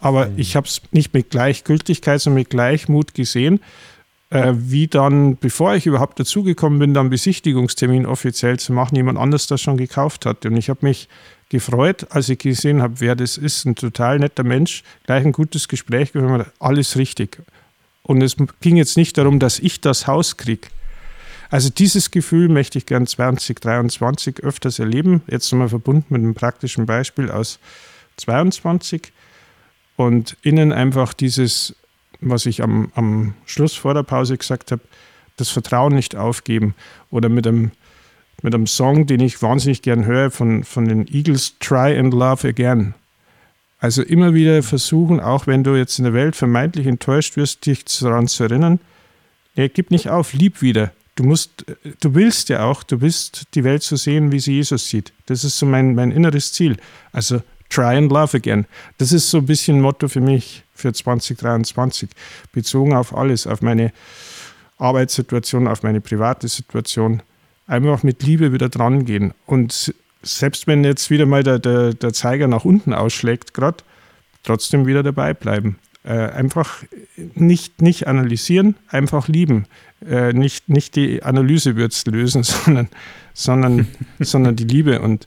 [0.00, 0.38] aber mhm.
[0.38, 3.60] ich habe es nicht mit Gleichgültigkeit, sondern mit Gleichmut gesehen,
[4.30, 9.46] äh, wie dann, bevor ich überhaupt dazugekommen bin, dann Besichtigungstermin offiziell zu machen, jemand anders
[9.46, 10.46] das schon gekauft hat.
[10.46, 11.08] Und ich habe mich
[11.50, 13.66] gefreut, als ich gesehen habe, wer das ist.
[13.66, 17.42] Ein total netter Mensch, gleich ein gutes Gespräch geführt, alles richtig.
[18.02, 20.68] Und es ging jetzt nicht darum, dass ich das Haus kriege.
[21.50, 25.22] Also dieses Gefühl möchte ich gern 2023 öfters erleben.
[25.26, 27.58] Jetzt nochmal verbunden mit einem praktischen Beispiel aus
[28.16, 29.12] 22
[29.96, 31.74] und innen einfach dieses,
[32.20, 34.82] was ich am, am Schluss vor der Pause gesagt habe,
[35.36, 36.74] das Vertrauen nicht aufgeben
[37.10, 37.72] oder mit einem
[38.42, 42.48] mit einem Song, den ich wahnsinnig gern höre, von, von den Eagles, Try and Love
[42.48, 42.94] Again.
[43.78, 47.84] Also immer wieder versuchen, auch wenn du jetzt in der Welt vermeintlich enttäuscht wirst, dich
[47.84, 48.78] daran zu erinnern,
[49.56, 50.92] nee, gib nicht auf, lieb wieder.
[51.16, 51.64] Du musst,
[52.00, 55.12] du willst ja auch, du willst die Welt so sehen, wie sie Jesus sieht.
[55.26, 56.76] Das ist so mein, mein inneres Ziel.
[57.12, 58.66] Also try and love again.
[58.98, 62.10] Das ist so ein bisschen Motto für mich für 2023,
[62.52, 63.92] bezogen auf alles, auf meine
[64.78, 67.22] Arbeitssituation, auf meine private Situation
[67.70, 69.32] einfach mit Liebe wieder dran gehen.
[69.46, 73.78] Und selbst wenn jetzt wieder mal der, der, der Zeiger nach unten ausschlägt, gerade
[74.42, 75.78] trotzdem wieder dabei bleiben.
[76.02, 76.82] Äh, einfach
[77.34, 79.66] nicht, nicht analysieren, einfach lieben.
[80.06, 82.88] Äh, nicht, nicht die Analyse wird es lösen, sondern,
[83.34, 85.00] sondern, sondern die Liebe.
[85.00, 85.26] Und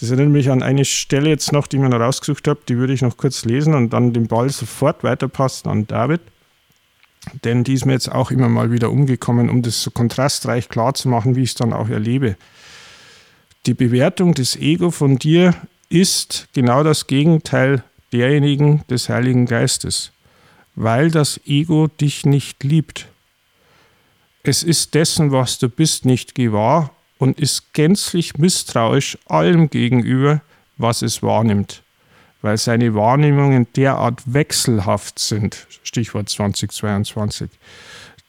[0.00, 2.76] das erinnert mich an eine Stelle jetzt noch, die ich mir noch rausgesucht habe, die
[2.76, 6.20] würde ich noch kurz lesen und dann den Ball sofort weiterpassen an David.
[7.44, 10.94] Denn die ist mir jetzt auch immer mal wieder umgekommen, um das so kontrastreich klar
[10.94, 12.36] zu machen, wie ich es dann auch erlebe.
[13.66, 15.54] Die Bewertung des Ego von dir
[15.88, 20.12] ist genau das Gegenteil derjenigen des Heiligen Geistes,
[20.74, 23.08] weil das Ego dich nicht liebt.
[24.42, 30.42] Es ist dessen, was du bist, nicht gewahr und ist gänzlich misstrauisch allem gegenüber,
[30.76, 31.82] was es wahrnimmt,
[32.44, 35.66] weil seine Wahrnehmungen derart wechselhaft sind.
[35.82, 37.48] Stichwort 2022.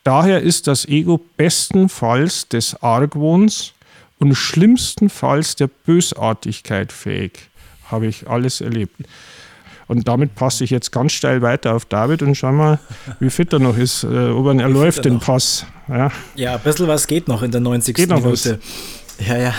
[0.05, 3.73] Daher ist das Ego bestenfalls des Argwohns
[4.17, 7.49] und schlimmstenfalls der Bösartigkeit fähig.
[7.91, 8.95] Habe ich alles erlebt.
[9.87, 12.79] Und damit passe ich jetzt ganz steil weiter auf David und schau mal,
[13.19, 15.65] wie fit er noch ist, äh, ob er, er läuft den Pass.
[15.89, 16.09] Ja.
[16.35, 17.93] ja, ein bisschen was geht noch in der 90.
[17.93, 18.59] Geht noch Minute.
[19.17, 19.27] Was.
[19.27, 19.53] Ja, ja.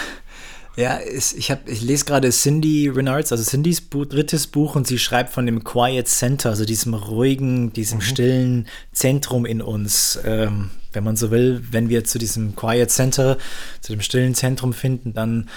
[0.76, 4.98] Ja, ich, hab, ich lese gerade Cindy Renards, also Cindys Buch, drittes Buch, und sie
[4.98, 8.02] schreibt von dem Quiet Center, also diesem ruhigen, diesem mhm.
[8.02, 10.18] stillen Zentrum in uns.
[10.22, 13.38] Ähm, wenn man so will, wenn wir zu diesem Quiet Center,
[13.80, 15.48] zu dem stillen Zentrum finden, dann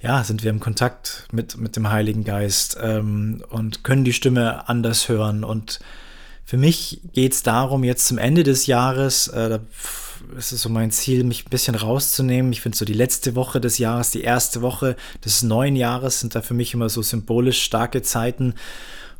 [0.00, 4.68] ja, sind wir im Kontakt mit, mit dem Heiligen Geist ähm, und können die Stimme
[4.68, 5.44] anders hören.
[5.44, 5.78] Und
[6.44, 9.60] für mich geht es darum, jetzt zum Ende des Jahres, äh, da
[10.36, 12.52] ist es so mein Ziel, mich ein bisschen rauszunehmen.
[12.52, 16.34] Ich finde so die letzte Woche des Jahres, die erste Woche des neuen Jahres sind
[16.34, 18.54] da für mich immer so symbolisch starke Zeiten,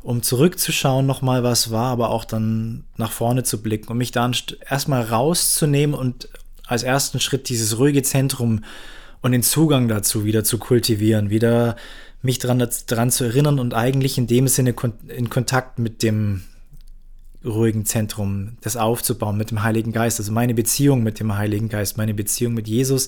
[0.03, 4.35] um zurückzuschauen nochmal, was war, aber auch dann nach vorne zu blicken und mich dann
[4.69, 6.29] erstmal rauszunehmen und
[6.65, 8.63] als ersten Schritt dieses ruhige Zentrum
[9.21, 11.75] und den Zugang dazu wieder zu kultivieren, wieder
[12.21, 14.75] mich daran dran zu erinnern und eigentlich in dem Sinne
[15.07, 16.43] in Kontakt mit dem
[17.47, 21.97] ruhigen Zentrum, das aufzubauen mit dem Heiligen Geist, also meine Beziehung mit dem Heiligen Geist,
[21.97, 23.07] meine Beziehung mit Jesus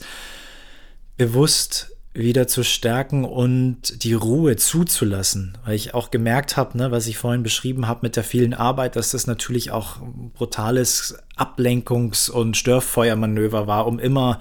[1.18, 7.08] bewusst wieder zu stärken und die Ruhe zuzulassen, weil ich auch gemerkt habe, ne, was
[7.08, 9.98] ich vorhin beschrieben habe mit der vielen Arbeit, dass das natürlich auch
[10.34, 14.40] brutales Ablenkungs- und Störfeuermanöver war, um immer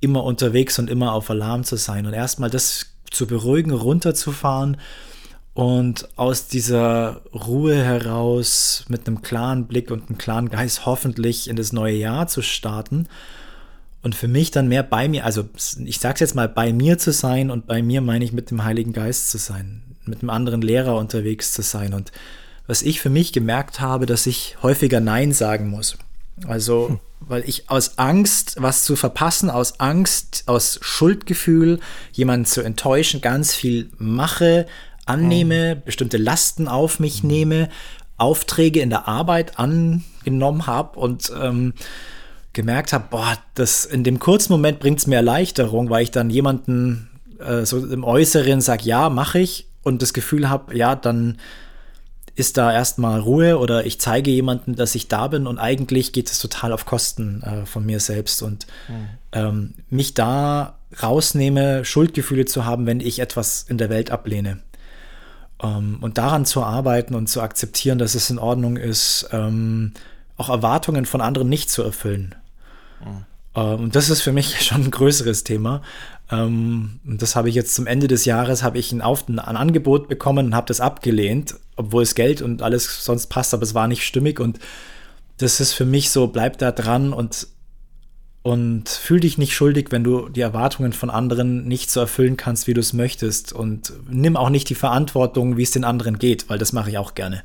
[0.00, 2.06] immer unterwegs und immer auf Alarm zu sein.
[2.06, 4.76] Und erstmal das zu beruhigen, runterzufahren
[5.56, 11.56] und aus dieser Ruhe heraus mit einem klaren Blick und einem klaren Geist hoffentlich in
[11.56, 13.08] das neue Jahr zu starten
[14.02, 15.48] und für mich dann mehr bei mir, also
[15.82, 18.64] ich sag's jetzt mal, bei mir zu sein und bei mir meine ich mit dem
[18.64, 22.12] Heiligen Geist zu sein, mit einem anderen Lehrer unterwegs zu sein und
[22.66, 25.96] was ich für mich gemerkt habe, dass ich häufiger Nein sagen muss.
[26.46, 26.98] Also, hm.
[27.20, 31.80] weil ich aus Angst, was zu verpassen, aus Angst, aus Schuldgefühl,
[32.12, 34.66] jemanden zu enttäuschen, ganz viel mache,
[35.06, 35.82] annehme, mhm.
[35.84, 37.30] bestimmte Lasten auf mich mhm.
[37.30, 37.68] nehme,
[38.18, 41.74] Aufträge in der Arbeit angenommen habe und ähm,
[42.52, 46.30] gemerkt habe, boah, das in dem kurzen Moment bringt es mir Erleichterung, weil ich dann
[46.30, 51.38] jemanden äh, so im Äußeren sage, ja, mache ich und das Gefühl habe, ja, dann
[52.34, 56.30] ist da erstmal Ruhe oder ich zeige jemandem, dass ich da bin und eigentlich geht
[56.30, 59.08] es total auf Kosten äh, von mir selbst und mhm.
[59.32, 64.58] ähm, mich da rausnehme, Schuldgefühle zu haben, wenn ich etwas in der Welt ablehne.
[65.62, 69.92] Ähm, und daran zu arbeiten und zu akzeptieren, dass es in Ordnung ist, ähm,
[70.36, 72.34] auch Erwartungen von anderen nicht zu erfüllen.
[73.04, 73.24] Mhm.
[73.54, 75.82] Ähm, und das ist für mich schon ein größeres Thema.
[76.28, 80.08] Und das habe ich jetzt zum Ende des Jahres, habe ich ein, Auf ein Angebot
[80.08, 83.86] bekommen und habe das abgelehnt, obwohl es Geld und alles sonst passt, aber es war
[83.86, 84.40] nicht stimmig.
[84.40, 84.58] Und
[85.38, 87.46] das ist für mich so, bleib da dran und,
[88.46, 92.68] und fühl dich nicht schuldig, wenn du die Erwartungen von anderen nicht so erfüllen kannst,
[92.68, 93.52] wie du es möchtest.
[93.52, 96.96] Und nimm auch nicht die Verantwortung, wie es den anderen geht, weil das mache ich
[96.96, 97.42] auch gerne.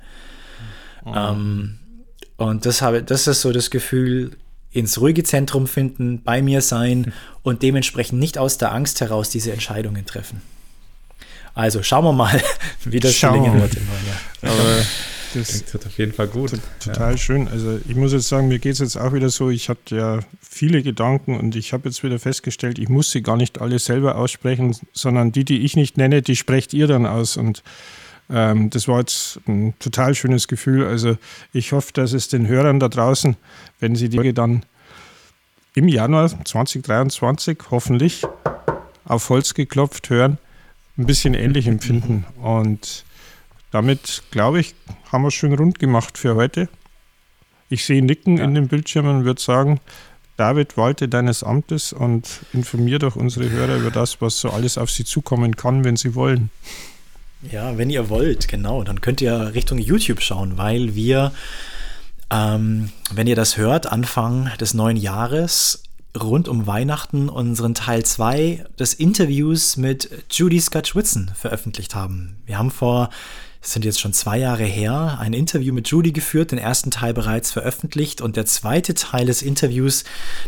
[1.04, 1.14] Mhm.
[1.16, 1.80] Ähm,
[2.38, 4.38] und das, habe, das ist so das Gefühl,
[4.70, 9.52] ins ruhige Zentrum finden, bei mir sein und dementsprechend nicht aus der Angst heraus diese
[9.52, 10.44] Entscheidungen treffen.
[11.56, 12.40] Also schauen wir mal,
[12.86, 13.76] wie das gelingen wird.
[14.44, 14.54] Aber
[15.34, 16.54] das wird auf jeden Fall gut.
[16.80, 17.18] Total ja.
[17.18, 17.48] schön.
[17.48, 20.20] Also ich muss jetzt sagen, mir geht es jetzt auch wieder so, ich hatte ja
[20.42, 24.16] viele Gedanken und ich habe jetzt wieder festgestellt, ich muss sie gar nicht alle selber
[24.16, 27.38] aussprechen, sondern die, die ich nicht nenne, die sprecht ihr dann aus.
[27.38, 27.64] Und
[28.30, 30.86] ähm, das war jetzt ein total schönes Gefühl.
[30.86, 31.18] Also
[31.54, 33.36] ich hoffe, dass es den Hörern da draußen,
[33.80, 34.64] wenn sie die Folge dann
[35.74, 38.24] im Januar 2023 hoffentlich
[39.06, 40.38] auf Holz geklopft hören,
[40.98, 42.26] ein bisschen ähnlich empfinden.
[42.42, 43.06] Und
[43.72, 44.76] damit, glaube ich,
[45.12, 46.70] haben wir es schön rund gemacht für heute.
[47.70, 48.44] Ich sehe Nicken ja.
[48.44, 49.80] in den Bildschirmen und würde sagen,
[50.38, 54.90] David, walte deines Amtes und informiere doch unsere Hörer über das, was so alles auf
[54.90, 56.50] sie zukommen kann, wenn sie wollen.
[57.50, 61.32] Ja, wenn ihr wollt, genau, dann könnt ihr Richtung YouTube schauen, weil wir,
[62.30, 65.84] ähm, wenn ihr das hört, Anfang des neuen Jahres
[66.20, 72.38] rund um Weihnachten unseren Teil 2 des Interviews mit Judy Scott-Schwitzen veröffentlicht haben.
[72.46, 73.10] Wir haben vor
[73.64, 77.14] es sind jetzt schon zwei Jahre her, ein Interview mit Judy geführt, den ersten Teil
[77.14, 80.04] bereits veröffentlicht und der zweite Teil des Interviews,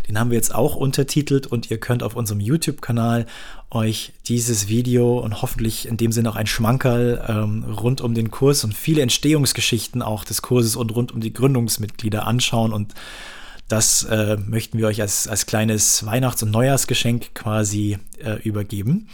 [0.07, 3.27] den haben wir jetzt auch untertitelt und ihr könnt auf unserem YouTube-Kanal
[3.69, 8.31] euch dieses Video und hoffentlich in dem Sinne auch ein Schmankerl ähm, rund um den
[8.31, 12.94] Kurs und viele Entstehungsgeschichten auch des Kurses und rund um die Gründungsmitglieder anschauen und
[13.69, 19.07] Das äh, möchten wir euch als, als kleines Weihnachts- und Neujahrsgeschenk quasi äh, übergeben.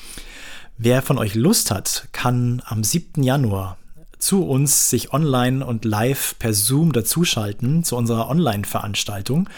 [0.78, 3.22] Wer von euch Lust hat, kann am 7.
[3.22, 3.78] Januar
[4.20, 9.50] zu uns sich online und live per Zoom dazuschalten zu unserer Online-Veranstaltung.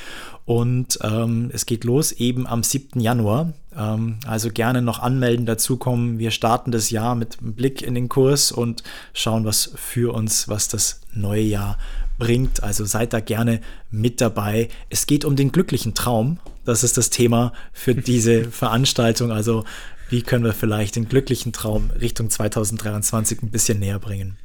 [0.46, 3.00] Und ähm, es geht los eben am 7.
[3.00, 3.54] Januar.
[3.76, 6.20] Ähm, also gerne noch anmelden, dazukommen.
[6.20, 8.84] Wir starten das Jahr mit einem Blick in den Kurs und
[9.14, 11.78] schauen, was für uns, was das neue Jahr
[12.18, 12.64] bringt.
[12.64, 14.70] Also seid da gerne mit dabei.
[14.90, 16.40] Es geht um den glücklichen Traum.
[16.66, 19.32] Das ist das Thema für diese Veranstaltung.
[19.32, 19.64] Also
[20.10, 24.38] wie können wir vielleicht den glücklichen Traum Richtung 2023 ein bisschen näher bringen.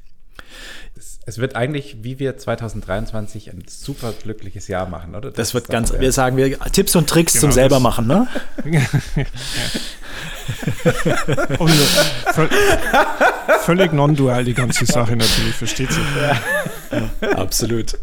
[1.28, 5.30] Es wird eigentlich, wie wir 2023 ein super glückliches Jahr machen, oder?
[5.30, 8.28] Das, das wird ganz, wir sagen wir Tipps und Tricks genau, zum selber machen, ne?
[11.58, 11.72] und
[13.60, 16.04] völlig non-dual die ganze Sache natürlich, versteht sich.
[16.20, 16.40] Ja.
[17.36, 17.98] Absolut.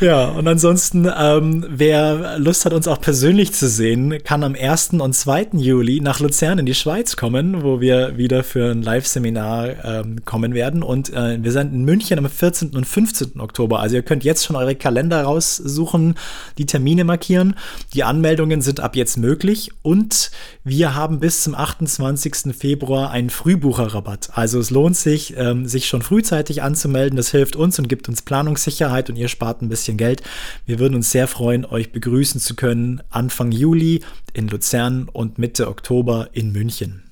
[0.00, 4.90] Ja, und ansonsten, ähm, wer Lust hat, uns auch persönlich zu sehen, kann am 1.
[4.94, 5.48] und 2.
[5.54, 10.54] Juli nach Luzern in die Schweiz kommen, wo wir wieder für ein Live-Seminar ähm, kommen
[10.54, 10.82] werden.
[10.82, 12.74] Und äh, wir sind in München am 14.
[12.74, 13.40] und 15.
[13.40, 13.80] Oktober.
[13.80, 16.14] Also ihr könnt jetzt schon eure Kalender raussuchen,
[16.56, 17.56] die Termine markieren.
[17.94, 20.30] Die Anmeldungen sind ab jetzt möglich und
[20.64, 22.54] wir haben bis zum 28.
[22.56, 24.30] Februar einen Frühbucherrabatt.
[24.34, 27.16] Also es lohnt sich, ähm, sich schon frühzeitig anzumelden.
[27.16, 30.22] Das hilft uns und gibt uns Planungssicherheit und ihr spart ein bisschen Geld.
[30.66, 34.02] Wir würden uns sehr freuen, euch begrüßen zu können Anfang Juli
[34.32, 37.07] in Luzern und Mitte Oktober in München.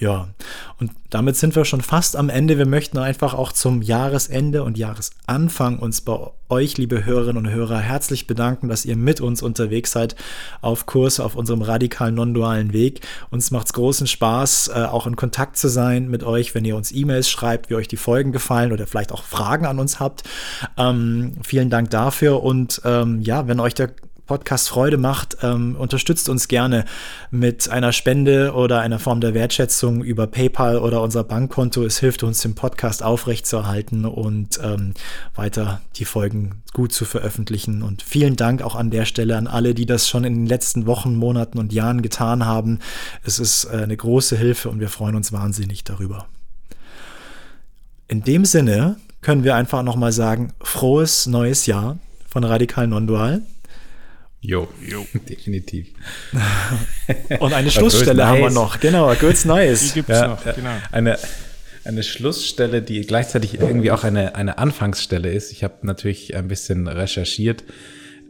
[0.00, 0.28] Ja,
[0.78, 2.56] und damit sind wir schon fast am Ende.
[2.56, 6.18] Wir möchten einfach auch zum Jahresende und Jahresanfang uns bei
[6.48, 10.16] euch, liebe Hörerinnen und Hörer, herzlich bedanken, dass ihr mit uns unterwegs seid
[10.62, 13.06] auf Kurs, auf unserem radikalen non-dualen Weg.
[13.30, 16.76] Uns macht es großen Spaß, äh, auch in Kontakt zu sein mit euch, wenn ihr
[16.76, 20.22] uns E-Mails schreibt, wie euch die Folgen gefallen oder vielleicht auch Fragen an uns habt.
[20.78, 23.90] Ähm, vielen Dank dafür und ähm, ja, wenn euch der
[24.30, 26.84] Podcast Freude macht, ähm, unterstützt uns gerne
[27.32, 31.82] mit einer Spende oder einer Form der Wertschätzung über PayPal oder unser Bankkonto.
[31.82, 34.94] Es hilft uns, den Podcast aufrechtzuerhalten und ähm,
[35.34, 37.82] weiter die Folgen gut zu veröffentlichen.
[37.82, 40.86] Und vielen Dank auch an der Stelle an alle, die das schon in den letzten
[40.86, 42.78] Wochen, Monaten und Jahren getan haben.
[43.24, 46.28] Es ist äh, eine große Hilfe und wir freuen uns wahnsinnig darüber.
[48.06, 51.98] In dem Sinne können wir einfach nochmal sagen, frohes neues Jahr
[52.28, 53.42] von Radikal Non-Dual.
[54.40, 55.06] Jo, jo.
[55.28, 55.88] definitiv.
[57.40, 58.80] Und eine Schlussstelle haben wir noch.
[58.80, 59.88] Genau, Goods Nice.
[59.88, 60.70] Die gibt es ja, noch, genau.
[60.92, 61.18] Eine,
[61.84, 65.52] eine Schlussstelle, die gleichzeitig irgendwie auch eine, eine Anfangsstelle ist.
[65.52, 67.64] Ich habe natürlich ein bisschen recherchiert,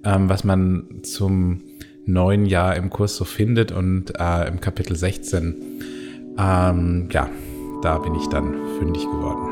[0.05, 1.63] ähm, was man zum
[2.07, 5.55] neuen Jahr im Kurs so findet und äh, im Kapitel 16,
[6.39, 7.29] ähm, ja,
[7.83, 9.50] da bin ich dann fündig geworden.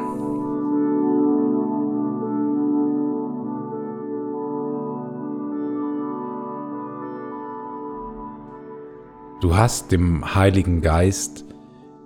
[9.40, 11.44] Du hast dem Heiligen Geist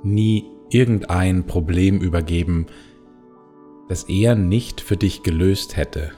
[0.02, 2.66] nie irgendein Problem übergeben,
[3.88, 6.12] das er nicht für dich gelöst hätte.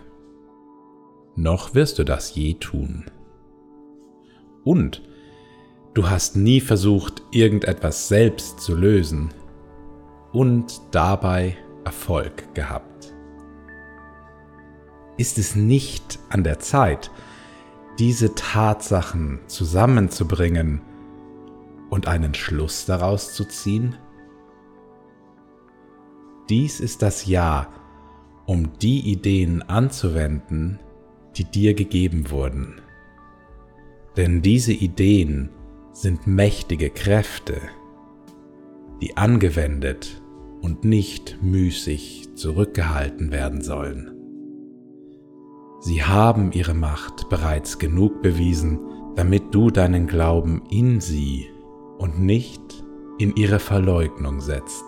[1.36, 3.04] Noch wirst du das je tun.
[4.64, 5.02] Und
[5.94, 9.30] du hast nie versucht, irgendetwas selbst zu lösen
[10.32, 13.14] und dabei Erfolg gehabt.
[15.16, 17.12] Ist es nicht an der Zeit,
[18.00, 20.80] diese Tatsachen zusammenzubringen,
[21.94, 23.94] und einen Schluss daraus zu ziehen?
[26.48, 27.68] Dies ist das Jahr,
[28.46, 30.80] um die Ideen anzuwenden,
[31.36, 32.80] die dir gegeben wurden.
[34.16, 35.50] Denn diese Ideen
[35.92, 37.60] sind mächtige Kräfte,
[39.00, 40.20] die angewendet
[40.62, 44.10] und nicht müßig zurückgehalten werden sollen.
[45.78, 48.80] Sie haben ihre Macht bereits genug bewiesen,
[49.14, 51.53] damit du deinen Glauben in sie
[51.98, 52.84] und nicht
[53.18, 54.84] in ihre Verleugnung setzt.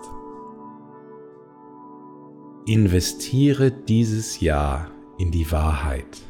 [2.66, 6.20] Investiere dieses Jahr in die Wahrheit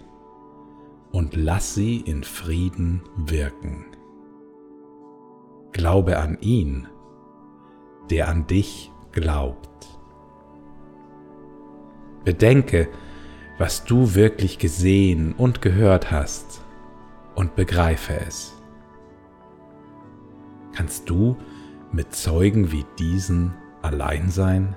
[1.12, 3.86] und lass sie in Frieden wirken.
[5.72, 6.88] Glaube an ihn,
[8.10, 9.66] der an dich glaubt.
[12.24, 12.88] Bedenke,
[13.58, 16.60] was du wirklich gesehen und gehört hast
[17.34, 18.55] und begreife es.
[20.76, 21.38] Kannst du
[21.90, 24.76] mit Zeugen wie diesen allein sein?